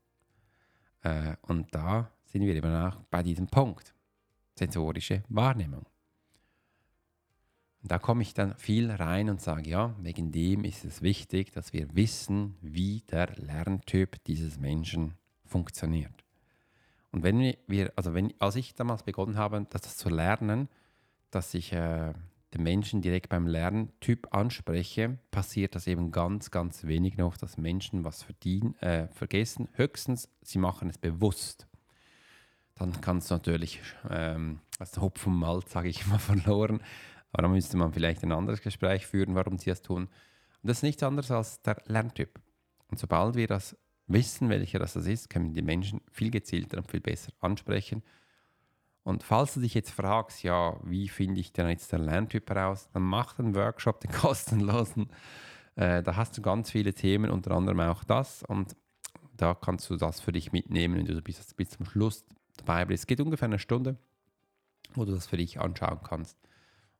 Äh, 1.01 1.35
und 1.41 1.73
da 1.73 2.11
sind 2.25 2.43
wir 2.43 2.55
eben 2.55 2.73
auch 2.75 2.97
bei 3.09 3.23
diesem 3.23 3.47
Punkt. 3.47 3.93
Sensorische 4.55 5.23
Wahrnehmung. 5.29 5.85
Da 7.81 7.99
komme 7.99 8.21
ich 8.21 8.33
dann 8.33 8.55
viel 8.55 8.91
rein 8.91 9.29
und 9.29 9.41
sage, 9.41 9.69
ja, 9.69 9.93
wegen 9.99 10.31
dem 10.31 10.63
ist 10.63 10.85
es 10.85 11.01
wichtig, 11.01 11.51
dass 11.51 11.73
wir 11.73 11.93
wissen, 11.95 12.55
wie 12.61 13.01
der 13.01 13.35
Lerntyp 13.35 14.23
dieses 14.23 14.57
Menschen 14.57 15.15
funktioniert. 15.43 16.23
Und 17.11 17.23
wenn 17.23 17.55
wir, 17.67 17.91
also 17.95 18.13
wenn, 18.13 18.33
als 18.39 18.55
ich 18.55 18.73
damals 18.73 19.03
begonnen 19.03 19.37
habe, 19.37 19.65
das 19.69 19.97
zu 19.97 20.09
lernen, 20.09 20.69
dass 21.29 21.53
ich 21.53 21.73
äh, 21.73 22.13
den 22.53 22.63
Menschen 22.63 23.01
direkt 23.01 23.29
beim 23.29 23.47
Lerntyp 23.47 24.27
anspreche, 24.31 25.17
passiert 25.31 25.75
das 25.75 25.87
eben 25.87 26.11
ganz, 26.11 26.51
ganz 26.51 26.83
wenig 26.85 27.17
noch, 27.17 27.37
dass 27.37 27.57
Menschen 27.57 28.03
was 28.03 28.23
verdienen, 28.23 28.75
äh, 28.79 29.07
vergessen. 29.09 29.69
Höchstens, 29.73 30.29
sie 30.41 30.59
machen 30.59 30.89
es 30.89 30.97
bewusst. 30.97 31.67
Dann 32.75 33.01
kannst 33.01 33.29
du 33.29 33.35
natürlich 33.35 33.81
ähm, 34.09 34.59
als 34.79 34.97
Hopf 34.99 35.27
und 35.27 35.35
Malz, 35.35 35.71
sage 35.71 35.89
ich 35.89 36.05
immer, 36.05 36.19
verloren. 36.19 36.81
Aber 37.31 37.43
dann 37.43 37.51
müsste 37.51 37.77
man 37.77 37.93
vielleicht 37.93 38.23
ein 38.23 38.31
anderes 38.31 38.61
Gespräch 38.61 39.07
führen, 39.07 39.35
warum 39.35 39.57
sie 39.57 39.69
das 39.69 39.81
tun. 39.81 40.03
Und 40.03 40.69
das 40.69 40.77
ist 40.77 40.83
nichts 40.83 41.03
anderes 41.03 41.31
als 41.31 41.61
der 41.61 41.81
Lerntyp. 41.85 42.39
Und 42.87 42.99
sobald 42.99 43.35
wir 43.35 43.47
das 43.47 43.75
wissen, 44.07 44.49
welcher 44.49 44.79
das 44.79 44.95
ist, 44.95 45.29
können 45.29 45.53
die 45.53 45.61
Menschen 45.61 46.01
viel 46.11 46.29
gezielter 46.29 46.77
und 46.77 46.89
viel 46.89 47.01
besser 47.01 47.31
ansprechen. 47.39 48.03
Und 49.03 49.23
falls 49.23 49.53
du 49.53 49.59
dich 49.59 49.73
jetzt 49.73 49.91
fragst, 49.91 50.43
ja, 50.43 50.77
wie 50.83 51.09
finde 51.09 51.41
ich 51.41 51.51
denn 51.51 51.67
jetzt 51.67 51.91
den 51.91 52.03
Lerntyp 52.03 52.49
heraus, 52.49 52.89
dann 52.93 53.03
mach 53.03 53.33
den 53.33 53.53
Workshop, 53.53 53.99
den 54.01 54.11
kostenlosen. 54.11 55.09
Äh, 55.75 56.03
da 56.03 56.15
hast 56.15 56.37
du 56.37 56.41
ganz 56.41 56.71
viele 56.71 56.93
Themen, 56.93 57.29
unter 57.29 57.51
anderem 57.51 57.81
auch 57.81 58.03
das. 58.03 58.43
Und 58.43 58.75
da 59.35 59.53
kannst 59.53 59.89
du 59.89 59.97
das 59.97 60.21
für 60.21 60.31
dich 60.31 60.51
mitnehmen, 60.51 60.95
wenn 60.95 61.05
du 61.05 61.21
bis, 61.21 61.53
bis 61.53 61.71
zum 61.71 61.85
Schluss 61.85 62.23
dabei 62.57 62.85
bist. 62.85 63.03
Es 63.03 63.07
geht 63.07 63.19
ungefähr 63.19 63.47
eine 63.47 63.59
Stunde, 63.59 63.97
wo 64.93 65.03
du 65.05 65.11
das 65.11 65.27
für 65.27 65.37
dich 65.37 65.59
anschauen 65.59 65.99
kannst. 66.03 66.37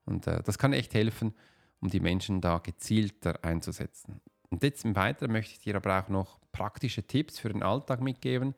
Und 0.05 0.27
äh, 0.27 0.43
das 0.43 0.57
kann 0.57 0.73
echt 0.73 0.93
helfen, 0.93 1.33
um 1.79 1.89
die 1.89 2.01
Menschen 2.01 2.41
da 2.41 2.57
gezielter 2.57 3.43
einzusetzen. 3.43 4.19
Und 4.49 4.63
jetzt 4.63 4.83
im 4.83 4.95
Weiteren 4.95 5.31
möchte 5.31 5.53
ich 5.53 5.59
dir 5.59 5.75
aber 5.75 5.99
auch 5.99 6.09
noch 6.09 6.39
praktische 6.51 7.03
Tipps 7.03 7.39
für 7.39 7.49
den 7.49 7.63
Alltag 7.63 8.01
mitgeben, 8.01 8.55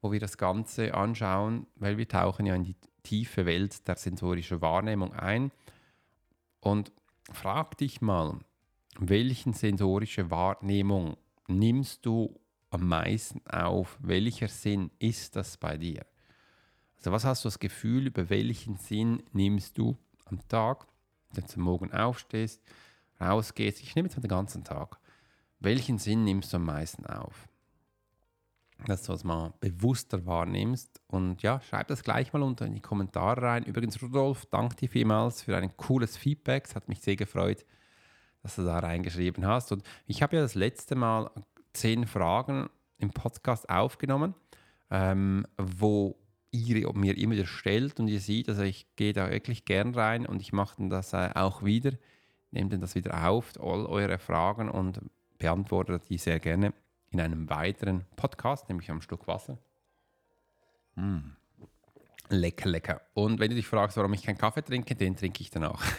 wo 0.00 0.12
wir 0.12 0.20
das 0.20 0.38
Ganze 0.38 0.94
anschauen, 0.94 1.66
weil 1.76 1.98
wir 1.98 2.08
tauchen 2.08 2.46
ja 2.46 2.54
in 2.54 2.64
die 2.64 2.76
tiefe 3.02 3.46
Welt 3.46 3.86
der 3.88 3.96
sensorischen 3.96 4.60
Wahrnehmung 4.60 5.12
ein. 5.14 5.50
Und 6.60 6.92
frag 7.32 7.76
dich 7.78 8.00
mal, 8.00 8.38
welchen 8.98 9.52
sensorische 9.52 10.30
Wahrnehmung 10.30 11.16
nimmst 11.46 12.04
du 12.04 12.38
am 12.70 12.88
meisten 12.88 13.46
auf? 13.46 13.96
Welcher 14.00 14.48
Sinn 14.48 14.90
ist 14.98 15.36
das 15.36 15.56
bei 15.56 15.76
dir? 15.76 16.04
Also 16.96 17.12
was 17.12 17.24
hast 17.24 17.44
du 17.44 17.48
das 17.48 17.58
Gefühl, 17.58 18.08
über 18.08 18.28
welchen 18.28 18.76
Sinn 18.76 19.22
nimmst 19.32 19.78
du 19.78 19.96
am 20.24 20.46
Tag, 20.48 20.86
wenn 21.32 21.44
du 21.52 21.60
morgen 21.60 21.92
aufstehst, 21.92 22.60
rausgehst? 23.20 23.80
Ich 23.80 23.94
nehme 23.94 24.08
jetzt 24.08 24.16
mal 24.16 24.22
den 24.22 24.28
ganzen 24.28 24.64
Tag. 24.64 24.98
Welchen 25.60 25.98
Sinn 25.98 26.24
nimmst 26.24 26.52
du 26.52 26.56
am 26.56 26.64
meisten 26.64 27.06
auf? 27.06 27.48
Dass 28.86 29.02
du 29.02 29.12
es 29.12 29.24
mal 29.24 29.52
bewusster 29.60 30.24
wahrnimmst. 30.24 31.00
Und 31.08 31.42
ja, 31.42 31.60
schreib 31.60 31.88
das 31.88 32.02
gleich 32.02 32.32
mal 32.32 32.42
unter 32.42 32.64
in 32.64 32.74
die 32.74 32.80
Kommentare 32.80 33.42
rein. 33.42 33.64
Übrigens, 33.64 34.00
Rudolf, 34.00 34.46
danke 34.46 34.76
dir 34.76 34.88
vielmals 34.88 35.42
für 35.42 35.56
ein 35.56 35.76
cooles 35.76 36.16
Feedback. 36.16 36.66
Es 36.66 36.76
hat 36.76 36.88
mich 36.88 37.00
sehr 37.00 37.16
gefreut, 37.16 37.64
dass 38.42 38.56
du 38.56 38.64
da 38.64 38.78
reingeschrieben 38.78 39.46
hast. 39.46 39.72
Und 39.72 39.82
ich 40.06 40.22
habe 40.22 40.36
ja 40.36 40.42
das 40.42 40.54
letzte 40.54 40.94
Mal 40.94 41.30
zehn 41.72 42.06
Fragen 42.06 42.70
im 42.98 43.10
Podcast 43.10 43.68
aufgenommen, 43.68 44.34
ähm, 44.90 45.46
wo 45.56 46.16
ihr 46.50 46.92
mir 46.94 47.16
immer 47.16 47.34
wieder 47.34 47.46
stellt 47.46 48.00
und 48.00 48.08
ihr 48.08 48.20
seht, 48.20 48.48
also 48.48 48.62
ich 48.62 48.86
gehe 48.96 49.12
da 49.12 49.30
wirklich 49.30 49.64
gern 49.64 49.94
rein 49.94 50.26
und 50.26 50.40
ich 50.40 50.52
mache 50.52 50.88
das 50.88 51.12
äh, 51.12 51.30
auch 51.34 51.62
wieder, 51.62 51.92
nehme 52.50 52.70
dann 52.70 52.80
das 52.80 52.94
wieder 52.94 53.28
auf, 53.28 53.52
all 53.60 53.86
eure 53.86 54.18
Fragen 54.18 54.70
und 54.70 55.00
beantworte 55.38 56.00
die 56.08 56.18
sehr 56.18 56.40
gerne 56.40 56.72
in 57.10 57.20
einem 57.20 57.48
weiteren 57.48 58.04
Podcast, 58.16 58.68
nämlich 58.68 58.90
am 58.90 59.00
Stück 59.00 59.26
Wasser. 59.26 59.58
Mm. 60.94 61.30
Lecker, 62.30 62.68
lecker. 62.68 63.00
Und 63.14 63.40
wenn 63.40 63.48
du 63.48 63.56
dich 63.56 63.66
fragst, 63.66 63.96
warum 63.96 64.12
ich 64.12 64.22
keinen 64.22 64.36
Kaffee 64.36 64.62
trinke, 64.62 64.94
den 64.94 65.16
trinke 65.16 65.40
ich 65.40 65.50
danach. 65.50 65.82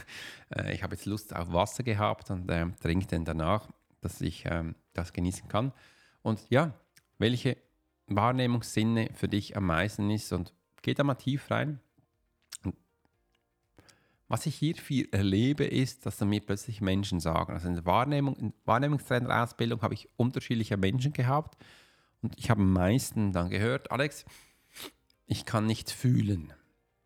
Äh, 0.52 0.74
ich 0.74 0.82
habe 0.82 0.96
jetzt 0.96 1.06
Lust 1.06 1.36
auf 1.36 1.54
Wasser 1.54 1.84
gehabt 1.84 2.32
und 2.32 2.50
äh, 2.50 2.66
trinke 2.82 3.06
den 3.06 3.24
danach, 3.24 3.70
dass 4.02 4.20
ich 4.20 4.46
ähm, 4.48 4.74
das 4.94 5.14
genießen 5.14 5.48
kann. 5.48 5.74
Und 6.24 6.50
ja, 6.50 6.74
welche 7.20 7.56
Wahrnehmungssinne 8.08 9.10
für 9.14 9.28
dich 9.28 9.56
am 9.56 9.68
meisten 9.68 10.10
ist 10.10 10.34
und 10.34 10.56
geh 10.82 10.96
da 10.96 11.04
mal 11.04 11.14
tief 11.14 11.52
rein. 11.52 11.80
Was 14.30 14.46
ich 14.46 14.56
hier 14.56 14.76
viel 14.76 15.10
erlebe, 15.12 15.66
ist, 15.66 16.06
dass 16.06 16.22
mir 16.22 16.40
plötzlich 16.40 16.82
Menschen 16.82 17.20
sagen, 17.20 17.52
also 17.52 17.68
in 17.68 17.74
der 17.74 17.86
Wahrnehmung, 17.86 18.36
in 18.36 18.54
Wahrnehmungstrainerausbildung 18.64 19.82
habe 19.82 19.96
ich 19.96 20.08
unterschiedliche 20.18 20.78
Menschen 20.78 21.14
gehabt 21.14 21.58
und 22.22 22.38
ich 22.38 22.52
habe 22.52 22.62
am 22.62 22.72
meisten 22.72 23.32
dann 23.32 23.50
gehört, 23.50 23.92
Alex, 23.92 24.26
ich 25.26 25.46
kann 25.46 25.66
nichts 25.66 25.92
fühlen. 25.92 26.54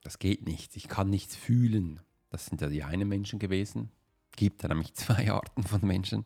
Das 0.01 0.19
geht 0.19 0.45
nicht. 0.45 0.75
Ich 0.75 0.89
kann 0.89 1.09
nichts 1.09 1.35
fühlen. 1.35 2.01
Das 2.29 2.45
sind 2.47 2.59
ja 2.59 2.67
die 2.67 2.83
einen 2.83 3.07
Menschen 3.07 3.39
gewesen. 3.39 3.89
Es 4.31 4.37
gibt 4.37 4.61
ja 4.63 4.69
nämlich 4.69 4.93
zwei 4.93 5.31
Arten 5.31 5.63
von 5.63 5.81
Menschen. 5.81 6.25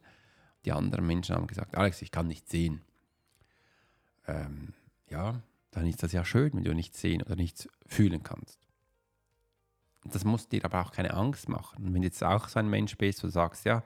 Die 0.66 0.72
anderen 0.72 1.06
Menschen 1.06 1.36
haben 1.36 1.48
gesagt, 1.48 1.78
Alex, 1.78 2.02
ich 2.02 2.10
kann 2.10 2.28
nicht 2.28 2.50
sehen. 2.50 2.82
Ähm, 4.28 4.74
ja, 5.10 5.42
dann 5.70 5.86
ist 5.86 6.02
das 6.02 6.12
ja 6.12 6.26
schön, 6.26 6.54
wenn 6.54 6.64
du 6.64 6.74
nichts 6.74 7.00
sehen 7.00 7.22
oder 7.22 7.36
nichts 7.36 7.70
fühlen 7.86 8.24
kannst. 8.24 8.67
Das 10.12 10.26
muss 10.26 10.48
dir 10.48 10.64
aber 10.66 10.82
auch 10.82 10.92
keine 10.92 11.14
Angst 11.14 11.50
machen. 11.50 11.86
Und 11.86 11.94
wenn 11.94 12.02
du 12.02 12.08
jetzt 12.08 12.24
auch 12.24 12.48
so 12.48 12.60
ein 12.60 12.70
Mensch 12.70 12.98
bist, 12.98 13.24
wo 13.24 13.28
du 13.28 13.32
sagst, 13.32 13.66
ja, 13.66 13.84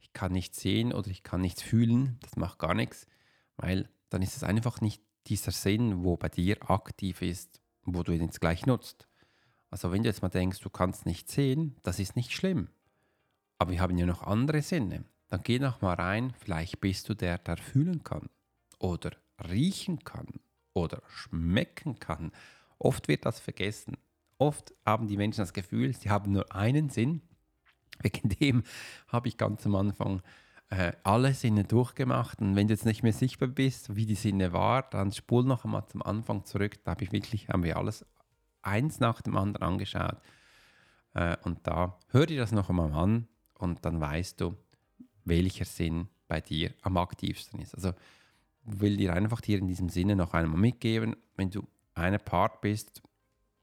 ich 0.00 0.12
kann 0.12 0.32
nichts 0.32 0.60
sehen 0.60 0.92
oder 0.92 1.08
ich 1.08 1.22
kann 1.22 1.40
nichts 1.40 1.62
fühlen, 1.62 2.18
das 2.20 2.36
macht 2.36 2.58
gar 2.58 2.74
nichts, 2.74 3.06
weil 3.56 3.88
dann 4.10 4.22
ist 4.22 4.36
es 4.36 4.44
einfach 4.44 4.80
nicht 4.80 5.02
dieser 5.26 5.52
Sinn, 5.52 6.04
wo 6.04 6.16
bei 6.16 6.28
dir 6.28 6.70
aktiv 6.70 7.22
ist, 7.22 7.60
wo 7.84 8.02
du 8.02 8.12
ihn 8.12 8.22
jetzt 8.22 8.40
gleich 8.40 8.66
nutzt. 8.66 9.08
Also 9.70 9.90
wenn 9.90 10.02
du 10.02 10.08
jetzt 10.08 10.22
mal 10.22 10.28
denkst, 10.28 10.60
du 10.60 10.70
kannst 10.70 11.06
nicht 11.06 11.28
sehen, 11.28 11.76
das 11.82 11.98
ist 11.98 12.16
nicht 12.16 12.32
schlimm. 12.32 12.68
Aber 13.58 13.72
wir 13.72 13.80
haben 13.80 13.98
ja 13.98 14.06
noch 14.06 14.22
andere 14.22 14.62
Sinne. 14.62 15.04
Dann 15.28 15.42
geh 15.42 15.58
noch 15.58 15.80
mal 15.80 15.94
rein, 15.94 16.32
vielleicht 16.38 16.80
bist 16.80 17.08
du 17.08 17.14
der, 17.14 17.38
der 17.38 17.56
fühlen 17.56 18.04
kann 18.04 18.28
oder 18.78 19.10
riechen 19.48 20.04
kann 20.04 20.28
oder 20.74 21.02
schmecken 21.08 21.98
kann. 21.98 22.32
Oft 22.78 23.08
wird 23.08 23.24
das 23.24 23.40
vergessen. 23.40 23.96
Oft 24.44 24.74
haben 24.84 25.08
die 25.08 25.16
Menschen 25.16 25.40
das 25.40 25.54
Gefühl, 25.54 25.94
sie 25.94 26.10
haben 26.10 26.32
nur 26.32 26.54
einen 26.54 26.90
Sinn. 26.90 27.22
Wegen 28.02 28.28
dem 28.28 28.62
habe 29.08 29.28
ich 29.28 29.38
ganz 29.38 29.64
am 29.64 29.74
Anfang 29.74 30.20
äh, 30.68 30.92
alle 31.02 31.32
Sinne 31.32 31.64
durchgemacht. 31.64 32.42
Und 32.42 32.54
wenn 32.54 32.68
du 32.68 32.74
jetzt 32.74 32.84
nicht 32.84 33.02
mehr 33.02 33.14
sichtbar 33.14 33.48
bist, 33.48 33.96
wie 33.96 34.04
die 34.04 34.14
Sinne 34.14 34.52
war, 34.52 34.82
dann 34.82 35.12
spul 35.12 35.44
noch 35.44 35.64
einmal 35.64 35.86
zum 35.86 36.02
Anfang 36.02 36.44
zurück. 36.44 36.84
Da 36.84 36.90
habe 36.90 37.04
ich 37.04 37.12
wirklich, 37.12 37.48
haben 37.48 37.62
wir 37.62 37.78
alles 37.78 38.04
eins 38.60 39.00
nach 39.00 39.22
dem 39.22 39.34
anderen 39.34 39.66
angeschaut. 39.66 40.18
Äh, 41.14 41.38
und 41.44 41.66
da 41.66 41.98
hör 42.08 42.26
dir 42.26 42.38
das 42.38 42.52
noch 42.52 42.68
einmal 42.68 42.92
an 42.92 43.26
und 43.54 43.82
dann 43.86 43.98
weißt 43.98 44.42
du, 44.42 44.58
welcher 45.24 45.64
Sinn 45.64 46.08
bei 46.28 46.42
dir 46.42 46.74
am 46.82 46.98
aktivsten 46.98 47.60
ist. 47.60 47.74
Also 47.74 47.94
will 48.64 48.98
dir 48.98 49.14
einfach 49.14 49.40
hier 49.42 49.56
in 49.56 49.68
diesem 49.68 49.88
Sinne 49.88 50.16
noch 50.16 50.34
einmal 50.34 50.60
mitgeben, 50.60 51.16
wenn 51.34 51.48
du 51.48 51.66
eine 51.94 52.18
Part 52.18 52.60
bist, 52.60 53.00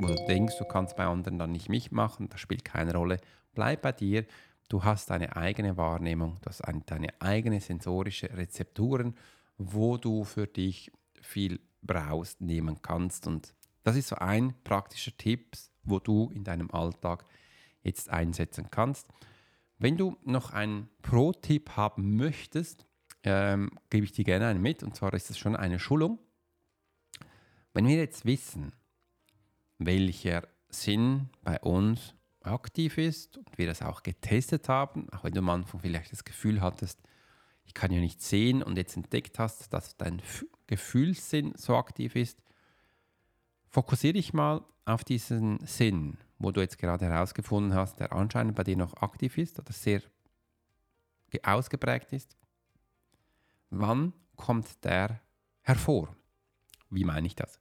wo 0.02 0.08
du 0.08 0.26
denkst, 0.28 0.58
du 0.58 0.66
kannst 0.66 0.96
bei 0.96 1.06
anderen 1.06 1.38
dann 1.38 1.52
nicht 1.52 1.70
mitmachen, 1.70 2.30
das 2.30 2.42
spielt 2.42 2.66
keine 2.66 2.94
Rolle, 2.94 3.18
bleib 3.54 3.82
bei 3.82 3.92
dir 3.92 4.26
Du 4.72 4.86
hast 4.86 5.10
deine 5.10 5.36
eigene 5.36 5.76
Wahrnehmung, 5.76 6.38
du 6.42 6.46
hast 6.50 6.64
deine 6.86 7.10
eigene 7.22 7.60
sensorische 7.60 8.30
Rezepturen, 8.38 9.16
wo 9.58 9.98
du 9.98 10.24
für 10.24 10.48
dich 10.48 10.94
viel 11.22 11.60
brauchst, 11.82 12.40
nehmen 12.40 12.82
kannst. 12.82 13.28
Und 13.28 13.54
das 13.84 13.98
ist 13.98 14.08
so 14.08 14.16
ein 14.16 14.54
praktischer 14.64 15.12
Tipp, 15.18 15.58
wo 15.84 16.00
du 16.00 16.32
in 16.34 16.46
deinem 16.46 16.72
Alltag 16.72 17.26
jetzt 17.84 18.10
einsetzen 18.10 18.70
kannst. 18.72 19.10
Wenn 19.78 19.98
du 19.98 20.16
noch 20.24 20.52
einen 20.54 20.88
Pro-Tipp 21.02 21.72
haben 21.76 22.16
möchtest, 22.16 22.86
ähm, 23.24 23.72
gebe 23.90 24.06
ich 24.06 24.14
dir 24.14 24.24
gerne 24.24 24.48
einen 24.48 24.62
mit. 24.62 24.84
Und 24.84 24.96
zwar 24.96 25.14
ist 25.14 25.30
das 25.30 25.38
schon 25.38 25.58
eine 25.58 25.80
Schulung. 25.80 26.18
Wenn 27.74 27.88
wir 27.88 27.98
jetzt 27.98 28.24
wissen, 28.24 28.72
welcher 29.86 30.48
Sinn 30.70 31.30
bei 31.44 31.60
uns 31.60 32.16
aktiv 32.42 32.98
ist 32.98 33.38
und 33.38 33.58
wir 33.58 33.68
das 33.68 33.82
auch 33.82 34.04
getestet 34.04 34.68
haben, 34.70 35.10
auch 35.12 35.24
wenn 35.24 35.34
du 35.34 35.40
am 35.40 35.50
Anfang 35.50 35.80
vielleicht 35.80 36.12
das 36.12 36.24
Gefühl 36.24 36.62
hattest, 36.62 37.02
ich 37.66 37.74
kann 37.74 37.92
ja 37.92 38.00
nicht 38.00 38.22
sehen 38.22 38.64
und 38.64 38.78
jetzt 38.78 38.96
entdeckt 38.98 39.40
hast, 39.40 39.72
dass 39.72 39.96
dein 39.98 40.22
Gefühlssinn 40.68 41.54
so 41.56 41.76
aktiv 41.76 42.16
ist, 42.16 42.42
fokussiere 43.70 44.14
dich 44.14 44.34
mal 44.34 44.64
auf 44.86 45.04
diesen 45.04 45.60
Sinn, 45.66 46.18
wo 46.40 46.52
du 46.52 46.62
jetzt 46.62 46.78
gerade 46.78 47.06
herausgefunden 47.06 47.74
hast, 47.74 48.00
der 48.00 48.14
anscheinend 48.14 48.56
bei 48.56 48.64
dir 48.64 48.78
noch 48.78 48.96
aktiv 48.96 49.38
ist 49.38 49.60
oder 49.60 49.72
sehr 49.72 50.02
ausgeprägt 51.44 52.12
ist. 52.12 52.36
Wann 53.70 54.14
kommt 54.36 54.84
der 54.84 55.22
hervor? 55.62 56.14
Wie 56.90 57.06
meine 57.06 57.28
ich 57.28 57.36
das? 57.36 57.61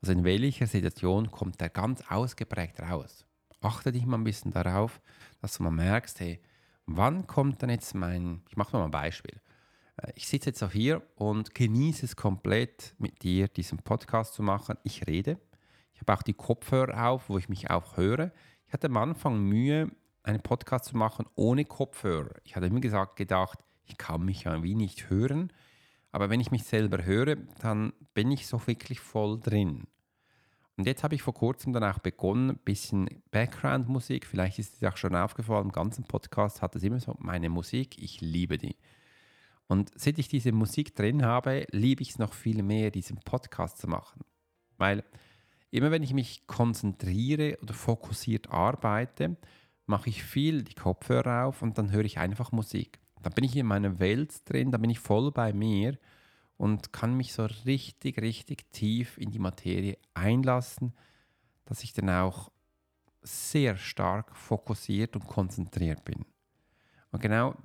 Also 0.00 0.12
in 0.12 0.24
welcher 0.24 0.66
Situation 0.66 1.30
kommt 1.30 1.60
der 1.60 1.68
ganz 1.68 2.02
ausgeprägt 2.08 2.80
raus? 2.80 3.26
achte 3.62 3.92
dich 3.92 4.06
mal 4.06 4.18
ein 4.18 4.24
bisschen 4.24 4.52
darauf, 4.52 5.00
dass 5.40 5.56
du 5.56 5.62
mal 5.62 5.70
merkst, 5.70 6.20
hey, 6.20 6.40
wann 6.86 7.26
kommt 7.26 7.62
denn 7.62 7.70
jetzt 7.70 7.94
mein, 7.94 8.42
ich 8.48 8.56
mache 8.56 8.76
mal 8.76 8.84
ein 8.84 8.90
Beispiel. 8.90 9.40
Äh, 9.96 10.12
ich 10.14 10.28
sitze 10.28 10.50
jetzt 10.50 10.62
auch 10.62 10.72
hier 10.72 11.02
und 11.16 11.54
genieße 11.54 12.06
es 12.06 12.16
komplett 12.16 12.94
mit 12.98 13.22
dir, 13.22 13.48
diesen 13.48 13.78
Podcast 13.78 14.34
zu 14.34 14.42
machen. 14.42 14.76
Ich 14.82 15.06
rede. 15.06 15.38
Ich 15.94 16.00
habe 16.00 16.14
auch 16.14 16.22
die 16.22 16.34
Kopfhörer 16.34 17.08
auf, 17.08 17.28
wo 17.28 17.38
ich 17.38 17.48
mich 17.48 17.70
auch 17.70 17.96
höre. 17.96 18.32
Ich 18.66 18.72
hatte 18.72 18.86
am 18.86 18.96
Anfang 18.96 19.40
Mühe, 19.42 19.90
einen 20.22 20.40
Podcast 20.40 20.86
zu 20.86 20.96
machen 20.96 21.26
ohne 21.34 21.64
Kopfhörer. 21.64 22.36
Ich 22.44 22.56
hatte 22.56 22.66
immer 22.66 22.80
gesagt, 22.80 23.16
gedacht, 23.16 23.58
ich 23.84 23.96
kann 23.96 24.24
mich 24.24 24.44
ja 24.44 24.62
wie 24.62 24.74
nicht 24.74 25.10
hören. 25.10 25.52
Aber 26.12 26.30
wenn 26.30 26.40
ich 26.40 26.50
mich 26.50 26.64
selber 26.64 27.04
höre, 27.04 27.36
dann 27.60 27.92
bin 28.14 28.30
ich 28.30 28.46
so 28.46 28.66
wirklich 28.66 29.00
voll 29.00 29.38
drin. 29.38 29.86
Und 30.76 30.86
jetzt 30.86 31.04
habe 31.04 31.14
ich 31.14 31.22
vor 31.22 31.34
kurzem 31.34 31.72
dann 31.72 31.84
auch 31.84 31.98
begonnen, 31.98 32.50
ein 32.50 32.58
bisschen 32.64 33.22
Background-Musik, 33.30 34.26
vielleicht 34.26 34.58
ist 34.58 34.76
es 34.76 34.88
auch 34.88 34.96
schon 34.96 35.14
aufgefallen, 35.14 35.66
im 35.66 35.72
ganzen 35.72 36.04
Podcast 36.04 36.62
hat 36.62 36.74
es 36.74 36.82
immer 36.82 36.98
so 37.00 37.14
meine 37.18 37.50
Musik, 37.50 38.02
ich 38.02 38.20
liebe 38.20 38.56
die. 38.56 38.76
Und 39.66 39.92
seit 39.94 40.18
ich 40.18 40.28
diese 40.28 40.52
Musik 40.52 40.96
drin 40.96 41.24
habe, 41.24 41.66
liebe 41.70 42.02
ich 42.02 42.10
es 42.10 42.18
noch 42.18 42.32
viel 42.32 42.62
mehr, 42.62 42.90
diesen 42.90 43.18
Podcast 43.18 43.78
zu 43.78 43.88
machen. 43.88 44.22
Weil 44.78 45.04
immer 45.70 45.90
wenn 45.90 46.02
ich 46.02 46.14
mich 46.14 46.46
konzentriere 46.46 47.58
oder 47.62 47.74
fokussiert 47.74 48.50
arbeite, 48.50 49.36
mache 49.86 50.08
ich 50.08 50.24
viel 50.24 50.64
die 50.64 50.74
Kopfhörer 50.74 51.44
auf 51.44 51.62
und 51.62 51.76
dann 51.76 51.92
höre 51.92 52.04
ich 52.04 52.18
einfach 52.18 52.52
Musik. 52.52 53.00
Dann 53.22 53.32
bin 53.32 53.44
ich 53.44 53.56
in 53.56 53.66
meiner 53.66 53.98
Welt 53.98 54.48
drin, 54.48 54.70
dann 54.70 54.80
bin 54.80 54.90
ich 54.90 54.98
voll 54.98 55.30
bei 55.30 55.52
mir 55.52 55.98
und 56.56 56.92
kann 56.92 57.16
mich 57.16 57.32
so 57.32 57.46
richtig, 57.64 58.20
richtig 58.20 58.70
tief 58.72 59.18
in 59.18 59.30
die 59.30 59.38
Materie 59.38 59.98
einlassen, 60.14 60.94
dass 61.64 61.82
ich 61.82 61.92
dann 61.92 62.10
auch 62.10 62.50
sehr 63.22 63.76
stark 63.76 64.34
fokussiert 64.36 65.14
und 65.16 65.26
konzentriert 65.26 66.04
bin. 66.04 66.24
Und 67.10 67.20
genau 67.20 67.56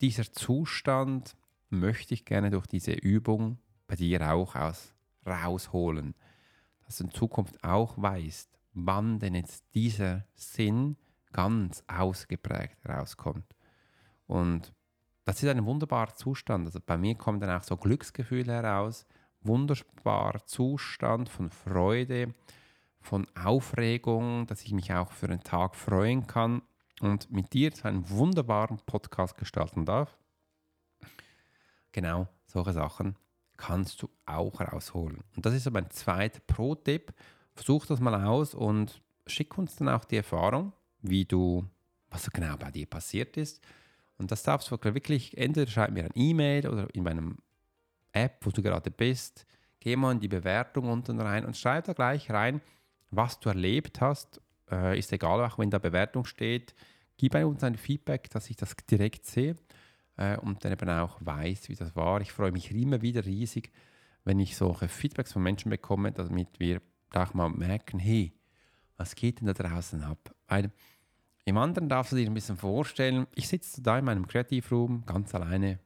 dieser 0.00 0.30
Zustand 0.30 1.36
möchte 1.68 2.14
ich 2.14 2.24
gerne 2.24 2.50
durch 2.50 2.66
diese 2.66 2.92
Übung 2.92 3.58
bei 3.86 3.96
dir 3.96 4.32
auch 4.32 4.54
aus, 4.54 4.94
rausholen, 5.26 6.14
dass 6.84 6.98
du 6.98 7.04
in 7.04 7.10
Zukunft 7.10 7.62
auch 7.64 8.00
weißt, 8.00 8.50
wann 8.74 9.18
denn 9.18 9.34
jetzt 9.34 9.64
dieser 9.74 10.26
Sinn 10.34 10.96
ganz 11.32 11.82
ausgeprägt 11.86 12.78
rauskommt. 12.88 13.55
Und 14.26 14.72
das 15.26 15.42
ist 15.42 15.48
ein 15.48 15.64
wunderbarer 15.64 16.14
Zustand. 16.14 16.66
Also 16.66 16.78
bei 16.84 16.96
mir 16.96 17.16
kommen 17.16 17.40
dann 17.40 17.50
auch 17.50 17.64
so 17.64 17.76
Glücksgefühle 17.76 18.52
heraus. 18.52 19.06
Wunderbarer 19.40 20.44
Zustand 20.46 21.28
von 21.28 21.50
Freude, 21.50 22.34
von 23.00 23.26
Aufregung, 23.36 24.46
dass 24.46 24.62
ich 24.62 24.72
mich 24.72 24.92
auch 24.92 25.12
für 25.12 25.28
den 25.28 25.42
Tag 25.42 25.74
freuen 25.74 26.26
kann 26.26 26.62
und 27.00 27.30
mit 27.30 27.52
dir 27.52 27.72
einen 27.82 28.08
wunderbaren 28.08 28.78
Podcast 28.86 29.36
gestalten 29.36 29.84
darf. 29.84 30.16
Genau, 31.92 32.28
solche 32.46 32.72
Sachen 32.72 33.16
kannst 33.56 34.02
du 34.02 34.10
auch 34.26 34.60
rausholen. 34.60 35.24
Und 35.34 35.46
das 35.46 35.54
ist 35.54 35.64
so 35.64 35.70
mein 35.70 35.90
zweiter 35.90 36.40
Pro-Tipp. 36.46 37.12
Versuch 37.54 37.86
das 37.86 38.00
mal 38.00 38.24
aus 38.24 38.54
und 38.54 39.00
schick 39.26 39.56
uns 39.56 39.76
dann 39.76 39.88
auch 39.88 40.04
die 40.04 40.16
Erfahrung, 40.16 40.72
wie 41.00 41.24
du, 41.24 41.64
was 42.10 42.24
so 42.24 42.30
genau 42.32 42.56
bei 42.56 42.70
dir 42.70 42.86
passiert 42.86 43.36
ist 43.36 43.60
und 44.18 44.30
das 44.30 44.42
darfst 44.42 44.70
du 44.70 44.78
wirklich, 44.82 45.36
entweder 45.36 45.70
schreib 45.70 45.90
mir 45.90 46.04
ein 46.04 46.10
E-Mail 46.14 46.68
oder 46.68 46.88
in 46.94 47.02
meinem 47.02 47.38
App, 48.12 48.38
wo 48.42 48.50
du 48.50 48.62
gerade 48.62 48.90
bist, 48.90 49.46
geh 49.80 49.96
mal 49.96 50.12
in 50.12 50.20
die 50.20 50.28
Bewertung 50.28 50.88
unten 50.88 51.20
rein 51.20 51.44
und 51.44 51.56
schreib 51.56 51.84
da 51.84 51.92
gleich 51.92 52.30
rein, 52.30 52.60
was 53.10 53.38
du 53.40 53.50
erlebt 53.50 54.00
hast. 54.00 54.40
Äh, 54.70 54.98
ist 54.98 55.12
egal, 55.12 55.44
auch 55.44 55.58
wenn 55.58 55.70
da 55.70 55.78
Bewertung 55.78 56.24
steht. 56.24 56.74
Gib 57.18 57.34
uns 57.34 57.62
ein 57.62 57.76
Feedback, 57.76 58.28
dass 58.30 58.50
ich 58.50 58.56
das 58.56 58.74
direkt 58.90 59.26
sehe 59.26 59.56
äh, 60.16 60.36
und 60.38 60.64
dann 60.64 60.72
eben 60.72 60.88
auch 60.88 61.18
weiß, 61.20 61.68
wie 61.68 61.76
das 61.76 61.94
war. 61.94 62.20
Ich 62.20 62.32
freue 62.32 62.52
mich 62.52 62.70
immer 62.70 63.00
wieder 63.02 63.24
riesig, 63.24 63.70
wenn 64.24 64.40
ich 64.40 64.56
solche 64.56 64.88
Feedbacks 64.88 65.32
von 65.32 65.42
Menschen 65.42 65.70
bekomme, 65.70 66.12
damit 66.12 66.58
wir 66.58 66.82
auch 67.12 67.32
mal 67.34 67.48
merken, 67.48 67.98
hey, 67.98 68.32
was 68.96 69.14
geht 69.14 69.40
denn 69.40 69.46
da 69.46 69.52
draußen 69.52 70.02
ab? 70.02 70.34
Weil 70.48 70.72
im 71.46 71.58
anderen 71.58 71.88
darfst 71.88 72.10
du 72.10 72.16
dir 72.16 72.26
ein 72.26 72.34
bisschen 72.34 72.56
vorstellen, 72.56 73.28
ich 73.36 73.46
sitze 73.46 73.80
da 73.80 73.98
in 73.98 74.04
meinem 74.04 74.26
Kreativraum 74.26 75.06
ganz 75.06 75.32
alleine, 75.32 75.78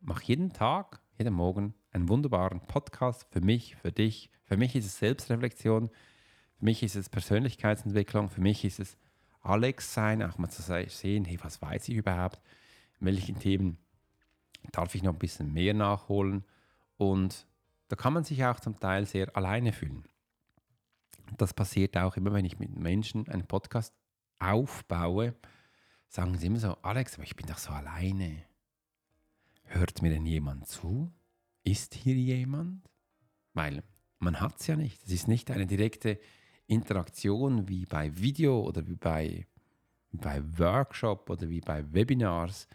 mache 0.00 0.22
jeden 0.24 0.52
Tag, 0.52 1.00
jeden 1.16 1.32
Morgen 1.32 1.74
einen 1.92 2.10
wunderbaren 2.10 2.60
Podcast 2.60 3.26
für 3.30 3.40
mich, 3.40 3.74
für 3.76 3.90
dich. 3.90 4.30
Für 4.44 4.58
mich 4.58 4.76
ist 4.76 4.84
es 4.84 4.98
Selbstreflexion, 4.98 5.88
für 5.88 6.64
mich 6.64 6.82
ist 6.82 6.94
es 6.94 7.08
Persönlichkeitsentwicklung, 7.08 8.28
für 8.28 8.42
mich 8.42 8.66
ist 8.66 8.80
es 8.80 8.98
Alex 9.40 9.94
sein, 9.94 10.22
auch 10.22 10.36
mal 10.36 10.50
zu 10.50 10.60
sehen, 10.60 11.24
hey, 11.24 11.38
was 11.42 11.62
weiß 11.62 11.88
ich 11.88 11.96
überhaupt, 11.96 12.42
in 13.00 13.06
welchen 13.06 13.38
Themen 13.38 13.78
darf 14.72 14.94
ich 14.94 15.02
noch 15.02 15.14
ein 15.14 15.18
bisschen 15.18 15.54
mehr 15.54 15.72
nachholen? 15.72 16.44
Und 16.98 17.46
da 17.88 17.96
kann 17.96 18.12
man 18.12 18.24
sich 18.24 18.44
auch 18.44 18.60
zum 18.60 18.78
Teil 18.78 19.06
sehr 19.06 19.34
alleine 19.34 19.72
fühlen. 19.72 20.04
Das 21.38 21.54
passiert 21.54 21.96
auch 21.96 22.16
immer, 22.18 22.34
wenn 22.34 22.44
ich 22.44 22.58
mit 22.58 22.76
Menschen 22.76 23.26
einen 23.28 23.46
Podcast 23.46 23.94
aufbaue, 24.38 25.34
sagen 26.08 26.36
sie 26.38 26.46
immer 26.46 26.60
so, 26.60 26.76
Alex, 26.82 27.14
aber 27.14 27.24
ich 27.24 27.36
bin 27.36 27.46
doch 27.46 27.58
so 27.58 27.70
alleine. 27.70 28.44
Hört 29.64 30.02
mir 30.02 30.10
denn 30.10 30.26
jemand 30.26 30.66
zu? 30.66 31.12
Ist 31.64 31.94
hier 31.94 32.14
jemand? 32.14 32.88
Weil 33.52 33.82
man 34.18 34.40
hat 34.40 34.60
es 34.60 34.66
ja 34.66 34.76
nicht. 34.76 35.02
Es 35.04 35.12
ist 35.12 35.28
nicht 35.28 35.50
eine 35.50 35.66
direkte 35.66 36.18
Interaktion 36.66 37.68
wie 37.68 37.84
bei 37.84 38.16
Video 38.16 38.60
oder 38.60 38.86
wie 38.86 38.96
bei, 38.96 39.46
bei 40.12 40.42
Workshop 40.58 41.28
oder 41.30 41.48
wie 41.48 41.60
bei 41.60 41.92
Webinars. 41.92 42.68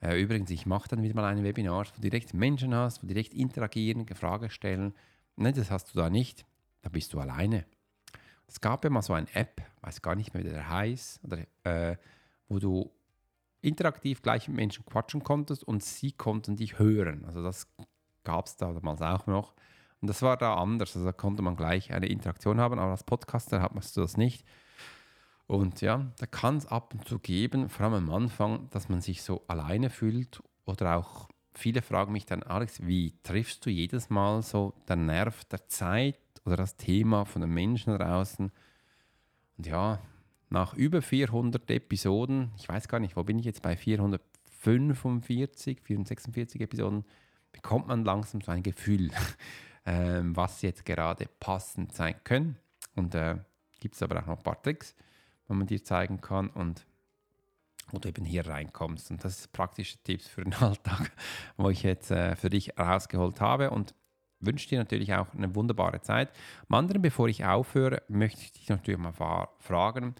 Äh, 0.00 0.20
übrigens, 0.20 0.50
ich 0.50 0.66
mache 0.66 0.88
dann 0.88 1.02
wieder 1.02 1.14
mal 1.14 1.24
ein 1.24 1.42
Webinar, 1.42 1.86
wo 1.86 1.94
du 1.94 2.00
direkt 2.00 2.34
Menschen 2.34 2.74
hast, 2.74 3.02
wo 3.02 3.06
direkt 3.06 3.34
interagieren, 3.34 4.06
Fragen 4.08 4.50
stellen. 4.50 4.94
Nein, 5.36 5.54
das 5.54 5.70
hast 5.70 5.94
du 5.94 5.98
da 5.98 6.10
nicht. 6.10 6.44
Da 6.82 6.88
bist 6.88 7.12
du 7.12 7.20
alleine. 7.20 7.66
Es 8.46 8.60
gab 8.60 8.84
ja 8.84 8.90
mal 8.90 9.02
so 9.02 9.12
eine 9.12 9.32
App, 9.34 9.62
weiß 9.82 10.02
gar 10.02 10.14
nicht 10.14 10.34
mehr, 10.34 10.44
wie 10.44 10.48
der 10.48 10.68
heißt, 10.68 11.24
oder, 11.24 11.38
äh, 11.64 11.96
wo 12.48 12.58
du 12.58 12.90
interaktiv 13.60 14.22
gleich 14.22 14.48
mit 14.48 14.56
Menschen 14.56 14.84
quatschen 14.84 15.22
konntest 15.22 15.64
und 15.64 15.82
sie 15.82 16.12
konnten 16.12 16.56
dich 16.56 16.78
hören. 16.78 17.24
Also 17.24 17.42
das 17.42 17.68
gab 18.24 18.46
es 18.46 18.56
da 18.56 18.72
damals 18.72 19.02
auch 19.02 19.26
noch. 19.26 19.54
Und 20.00 20.08
das 20.08 20.22
war 20.22 20.36
da 20.36 20.54
anders. 20.54 20.94
Also 20.94 21.06
da 21.06 21.12
konnte 21.12 21.42
man 21.42 21.56
gleich 21.56 21.92
eine 21.92 22.06
Interaktion 22.06 22.60
haben, 22.60 22.78
aber 22.78 22.92
als 22.92 23.04
Podcaster 23.04 23.60
hat 23.60 23.74
man 23.74 23.82
das 23.94 24.16
nicht. 24.16 24.44
Und 25.46 25.80
ja, 25.80 26.12
da 26.18 26.26
kann 26.26 26.56
es 26.56 26.66
ab 26.66 26.92
und 26.92 27.08
zu 27.08 27.18
geben, 27.18 27.68
vor 27.68 27.86
allem 27.86 28.08
am 28.08 28.10
Anfang, 28.10 28.68
dass 28.70 28.88
man 28.88 29.00
sich 29.00 29.22
so 29.22 29.44
alleine 29.46 29.90
fühlt 29.90 30.42
oder 30.64 30.96
auch 30.96 31.28
viele 31.58 31.82
fragen 31.82 32.12
mich 32.12 32.26
dann, 32.26 32.42
Alex, 32.42 32.86
wie 32.86 33.14
triffst 33.22 33.64
du 33.66 33.70
jedes 33.70 34.10
Mal 34.10 34.42
so 34.42 34.74
den 34.88 35.06
Nerv 35.06 35.44
der 35.46 35.68
Zeit 35.68 36.18
oder 36.44 36.56
das 36.56 36.76
Thema 36.76 37.24
von 37.24 37.42
den 37.42 37.50
Menschen 37.50 37.96
draußen? 37.96 38.52
Und 39.56 39.66
ja, 39.66 40.00
nach 40.48 40.74
über 40.74 41.02
400 41.02 41.70
Episoden, 41.70 42.52
ich 42.56 42.68
weiß 42.68 42.88
gar 42.88 43.00
nicht, 43.00 43.16
wo 43.16 43.24
bin 43.24 43.38
ich 43.38 43.44
jetzt 43.44 43.62
bei 43.62 43.76
445, 43.76 45.80
446 45.82 46.60
Episoden, 46.60 47.04
bekommt 47.52 47.88
man 47.88 48.04
langsam 48.04 48.40
so 48.40 48.52
ein 48.52 48.62
Gefühl, 48.62 49.10
äh, 49.84 50.20
was 50.22 50.62
jetzt 50.62 50.84
gerade 50.84 51.26
passend 51.40 51.92
sein 51.92 52.14
können. 52.24 52.56
Und 52.94 53.14
äh, 53.14 53.36
gibt 53.80 53.94
es 53.94 54.02
aber 54.02 54.20
auch 54.20 54.26
noch 54.26 54.38
ein 54.38 54.42
paar 54.42 54.62
Tricks, 54.62 54.94
wo 55.48 55.54
man 55.54 55.66
dir 55.66 55.82
zeigen 55.82 56.20
kann 56.20 56.48
und 56.48 56.86
wo 57.90 57.98
du 57.98 58.08
eben 58.08 58.24
hier 58.24 58.46
reinkommst. 58.46 59.10
Und 59.10 59.24
das 59.24 59.42
sind 59.42 59.52
praktische 59.52 59.98
Tipps 60.02 60.26
für 60.28 60.42
den 60.42 60.54
Alltag, 60.60 61.12
wo 61.56 61.70
ich 61.70 61.82
jetzt 61.82 62.10
äh, 62.10 62.36
für 62.36 62.50
dich 62.50 62.78
rausgeholt 62.78 63.40
habe 63.40 63.70
und 63.70 63.94
wünsche 64.40 64.68
dir 64.68 64.78
natürlich 64.78 65.14
auch 65.14 65.32
eine 65.34 65.54
wunderbare 65.54 66.00
Zeit. 66.00 66.30
Am 66.68 66.76
anderen, 66.76 67.02
bevor 67.02 67.28
ich 67.28 67.44
aufhöre, 67.44 68.02
möchte 68.08 68.42
ich 68.42 68.52
dich 68.52 68.68
natürlich 68.68 69.00
mal 69.00 69.12
fragen, 69.58 70.14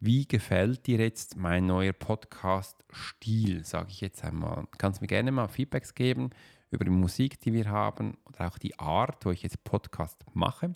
wie 0.00 0.26
gefällt 0.26 0.86
dir 0.86 0.98
jetzt 0.98 1.36
mein 1.36 1.66
neuer 1.66 1.94
Podcast-Stil, 1.94 3.64
sage 3.64 3.88
ich 3.90 4.00
jetzt 4.00 4.22
einmal. 4.22 4.66
Kannst 4.76 5.00
mir 5.00 5.06
gerne 5.06 5.32
mal 5.32 5.48
Feedbacks 5.48 5.94
geben 5.94 6.30
über 6.70 6.84
die 6.84 6.90
Musik, 6.90 7.40
die 7.40 7.52
wir 7.52 7.70
haben 7.70 8.18
oder 8.26 8.48
auch 8.48 8.58
die 8.58 8.78
Art, 8.78 9.24
wo 9.24 9.30
ich 9.30 9.42
jetzt 9.42 9.64
Podcast 9.64 10.22
mache, 10.34 10.74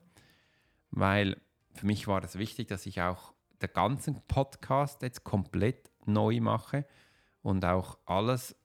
weil 0.90 1.37
für 1.74 1.87
mich 1.87 2.07
war 2.07 2.24
es 2.24 2.38
wichtig, 2.38 2.68
dass 2.68 2.87
ich 2.87 3.03
auch 3.03 3.35
den 3.61 3.70
ganzen 3.72 4.22
Podcast 4.29 5.03
jetzt 5.03 5.24
komplett 5.24 5.90
neu 6.06 6.40
mache 6.40 6.87
und 7.42 7.64
auch 7.64 7.98
alles 8.06 8.56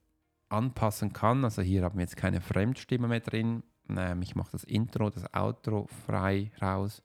anpassen 0.48 1.12
kann. 1.12 1.44
Also 1.44 1.62
hier 1.62 1.82
haben 1.82 1.98
wir 1.98 2.02
jetzt 2.02 2.16
keine 2.16 2.40
Fremdstimme 2.40 3.08
mehr 3.08 3.20
drin. 3.20 3.62
Ähm, 3.88 4.22
ich 4.22 4.34
mache 4.34 4.52
das 4.52 4.64
Intro, 4.64 5.10
das 5.10 5.32
Outro 5.34 5.86
frei 6.06 6.52
raus, 6.60 7.02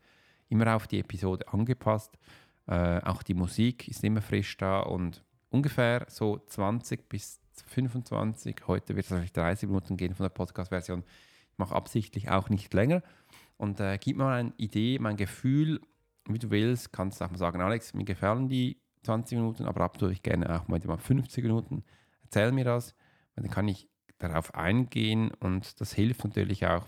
immer 0.48 0.76
auf 0.76 0.88
die 0.88 1.00
Episode 1.00 1.48
angepasst. 1.52 2.18
Äh, 2.68 3.02
auch 3.02 3.24
die 3.24 3.34
Musik 3.34 3.88
ist 3.88 4.04
immer 4.04 4.22
frisch 4.22 4.58
da 4.58 4.82
und 4.82 5.24
ungefähr 5.50 6.06
so 6.08 6.38
20 6.38 7.10
bis 7.10 7.42
25, 7.68 8.56
heute 8.68 8.96
wird 8.96 9.06
es 9.06 9.12
vielleicht 9.12 9.36
30 9.36 9.68
Minuten 9.68 9.98
gehen 9.98 10.16
von 10.16 10.24
der 10.24 10.30
Podcast-Version. 10.30 11.04
Ich 11.52 11.58
mache 11.58 11.76
absichtlich 11.76 12.30
auch 12.30 12.50
nicht 12.50 12.74
länger 12.74 13.04
und 13.58 13.80
äh, 13.80 13.98
gib 14.00 14.18
mir 14.18 14.24
mal 14.24 14.40
eine 14.40 14.54
Idee, 14.58 14.98
mein 15.00 15.18
Gefühl, 15.18 15.82
wie 16.26 16.40
du 16.40 16.50
willst. 16.52 16.94
Kannst 16.94 17.20
du 17.20 17.26
auch 17.26 17.32
mal 17.32 17.38
sagen, 17.38 17.62
Alex, 17.62 17.94
mir 17.94 18.06
gefallen 18.06 18.48
die 18.48 18.78
20 19.04 19.38
Minuten, 19.38 19.66
aber 19.66 19.82
ab 19.82 19.98
tue 19.98 20.12
ich 20.12 20.24
gerne 20.24 20.60
auch 20.60 20.68
mal 20.68 20.80
50 20.80 21.44
Minuten. 21.44 21.84
Erzähl 22.24 22.52
mir 22.52 22.66
das, 22.66 22.96
dann 23.36 23.50
kann 23.50 23.68
ich 23.68 23.90
darauf 24.18 24.54
eingehen 24.54 25.32
und 25.40 25.80
das 25.80 25.94
hilft 25.94 26.24
natürlich 26.24 26.66
auch, 26.68 26.86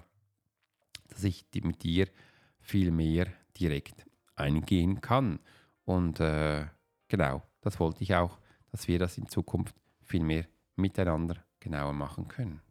dass 1.09 1.23
ich 1.23 1.45
mit 1.63 1.83
dir 1.83 2.07
viel 2.59 2.91
mehr 2.91 3.27
direkt 3.59 4.05
eingehen 4.35 5.01
kann. 5.01 5.39
Und 5.85 6.19
äh, 6.19 6.65
genau, 7.07 7.43
das 7.61 7.79
wollte 7.79 8.03
ich 8.03 8.15
auch, 8.15 8.39
dass 8.71 8.87
wir 8.87 8.99
das 8.99 9.17
in 9.17 9.27
Zukunft 9.27 9.75
viel 10.01 10.23
mehr 10.23 10.45
miteinander 10.75 11.37
genauer 11.59 11.93
machen 11.93 12.27
können. 12.27 12.61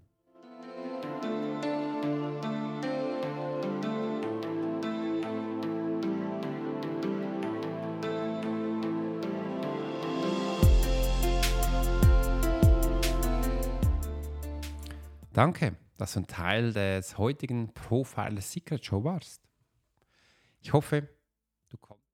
Danke, 15.41 15.75
dass 15.97 16.13
du 16.13 16.21
ein 16.21 16.27
Teil 16.27 16.75
des 16.75 17.17
heutigen 17.17 17.73
Profile 17.73 18.43
Secret 18.43 18.85
Show 18.85 19.05
warst. 19.05 19.41
Ich 20.61 20.75
hoffe, 20.75 21.09
du 21.71 21.79
kannst 21.79 22.05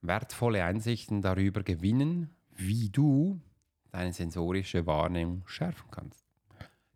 wertvolle 0.00 0.64
Einsichten 0.64 1.22
darüber 1.22 1.62
gewinnen, 1.62 2.34
wie 2.50 2.90
du 2.90 3.40
deine 3.92 4.12
sensorische 4.12 4.86
Wahrnehmung 4.88 5.46
schärfen 5.46 5.88
kannst. 5.92 6.24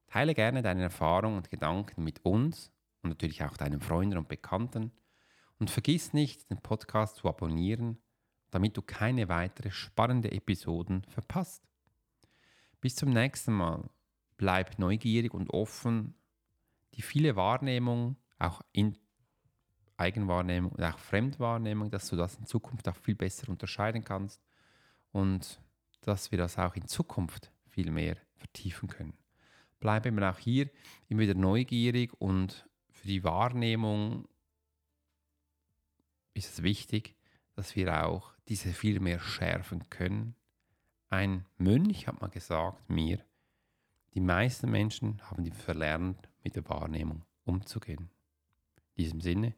Teile 0.09 0.35
gerne 0.35 0.63
deine 0.63 0.83
Erfahrungen 0.83 1.37
und 1.37 1.49
Gedanken 1.49 2.03
mit 2.03 2.25
uns 2.25 2.73
und 3.03 3.11
natürlich 3.11 3.45
auch 3.45 3.57
deinen 3.57 3.81
Freunden 3.81 4.19
und 4.19 4.27
Bekannten. 4.27 4.91
Und 5.61 5.71
vergiss 5.71 6.13
nicht, 6.13 6.51
den 6.51 6.61
Podcast 6.61 7.19
zu 7.19 7.29
abonnieren, 7.29 7.99
damit 8.51 8.77
du 8.77 8.83
keine 8.83 9.29
weitere 9.29 9.71
spannende 9.71 10.33
Episoden 10.33 11.05
verpasst. 11.05 11.63
Bis 12.81 12.97
zum 12.97 13.11
nächsten 13.11 13.53
Mal. 13.53 13.89
Bleib 14.37 14.79
neugierig 14.79 15.33
und 15.35 15.51
offen. 15.51 16.15
Die 16.95 17.03
viele 17.03 17.37
Wahrnehmung, 17.37 18.17
auch 18.39 18.63
in 18.73 18.97
Eigenwahrnehmung 19.97 20.73
und 20.73 20.83
auch 20.83 20.99
Fremdwahrnehmung, 20.99 21.91
dass 21.91 22.09
du 22.09 22.17
das 22.17 22.37
in 22.37 22.47
Zukunft 22.47 22.89
auch 22.89 22.97
viel 22.97 23.15
besser 23.15 23.49
unterscheiden 23.49 24.05
kannst 24.05 24.43
und 25.13 25.61
dass 26.03 26.31
wir 26.31 26.39
das 26.39 26.59
auch 26.59 26.77
in 26.77 26.87
Zukunft 26.87 27.51
viel 27.69 27.91
mehr 27.91 28.17
vertiefen 28.35 28.89
können. 28.89 29.15
Bleibe 29.81 30.09
immer 30.09 30.31
auch 30.31 30.39
hier 30.39 30.71
immer 31.09 31.21
wieder 31.21 31.35
neugierig 31.35 32.13
und 32.21 32.67
für 32.91 33.07
die 33.07 33.25
Wahrnehmung 33.25 34.29
ist 36.35 36.53
es 36.53 36.63
wichtig, 36.63 37.17
dass 37.55 37.75
wir 37.77 38.07
auch 38.07 38.33
diese 38.49 38.73
viel 38.73 39.01
mehr 39.01 39.19
schärfen 39.19 39.89
können. 39.91 40.35
Ein 41.09 41.47
Mönch 41.57 42.07
hat 42.07 42.21
mal 42.21 42.29
gesagt 42.29 42.89
mir, 42.91 43.25
die 44.17 44.23
meisten 44.23 44.71
Menschen 44.71 45.21
haben 45.31 45.45
verlernt, 45.53 46.31
mit 46.43 46.57
der 46.57 46.67
Wahrnehmung 46.71 47.27
umzugehen. 47.45 48.09
In 48.95 49.05
diesem 49.05 49.21
Sinne, 49.21 49.55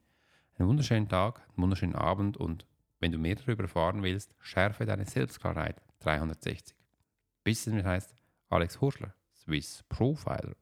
einen 0.56 0.68
wunderschönen 0.68 1.08
Tag, 1.08 1.38
einen 1.50 1.62
wunderschönen 1.62 1.94
Abend 1.94 2.36
und 2.36 2.66
wenn 2.98 3.12
du 3.12 3.18
mehr 3.18 3.36
darüber 3.36 3.62
erfahren 3.62 4.02
willst, 4.02 4.34
schärfe 4.40 4.84
deine 4.84 5.04
Selbstklarheit 5.04 5.80
360. 6.00 6.74
Bis 7.44 7.68
es 7.68 7.84
heißt 7.84 8.16
Alex 8.48 8.80
Hurschler, 8.80 9.14
Swiss 9.32 9.84
Profiler. 9.88 10.56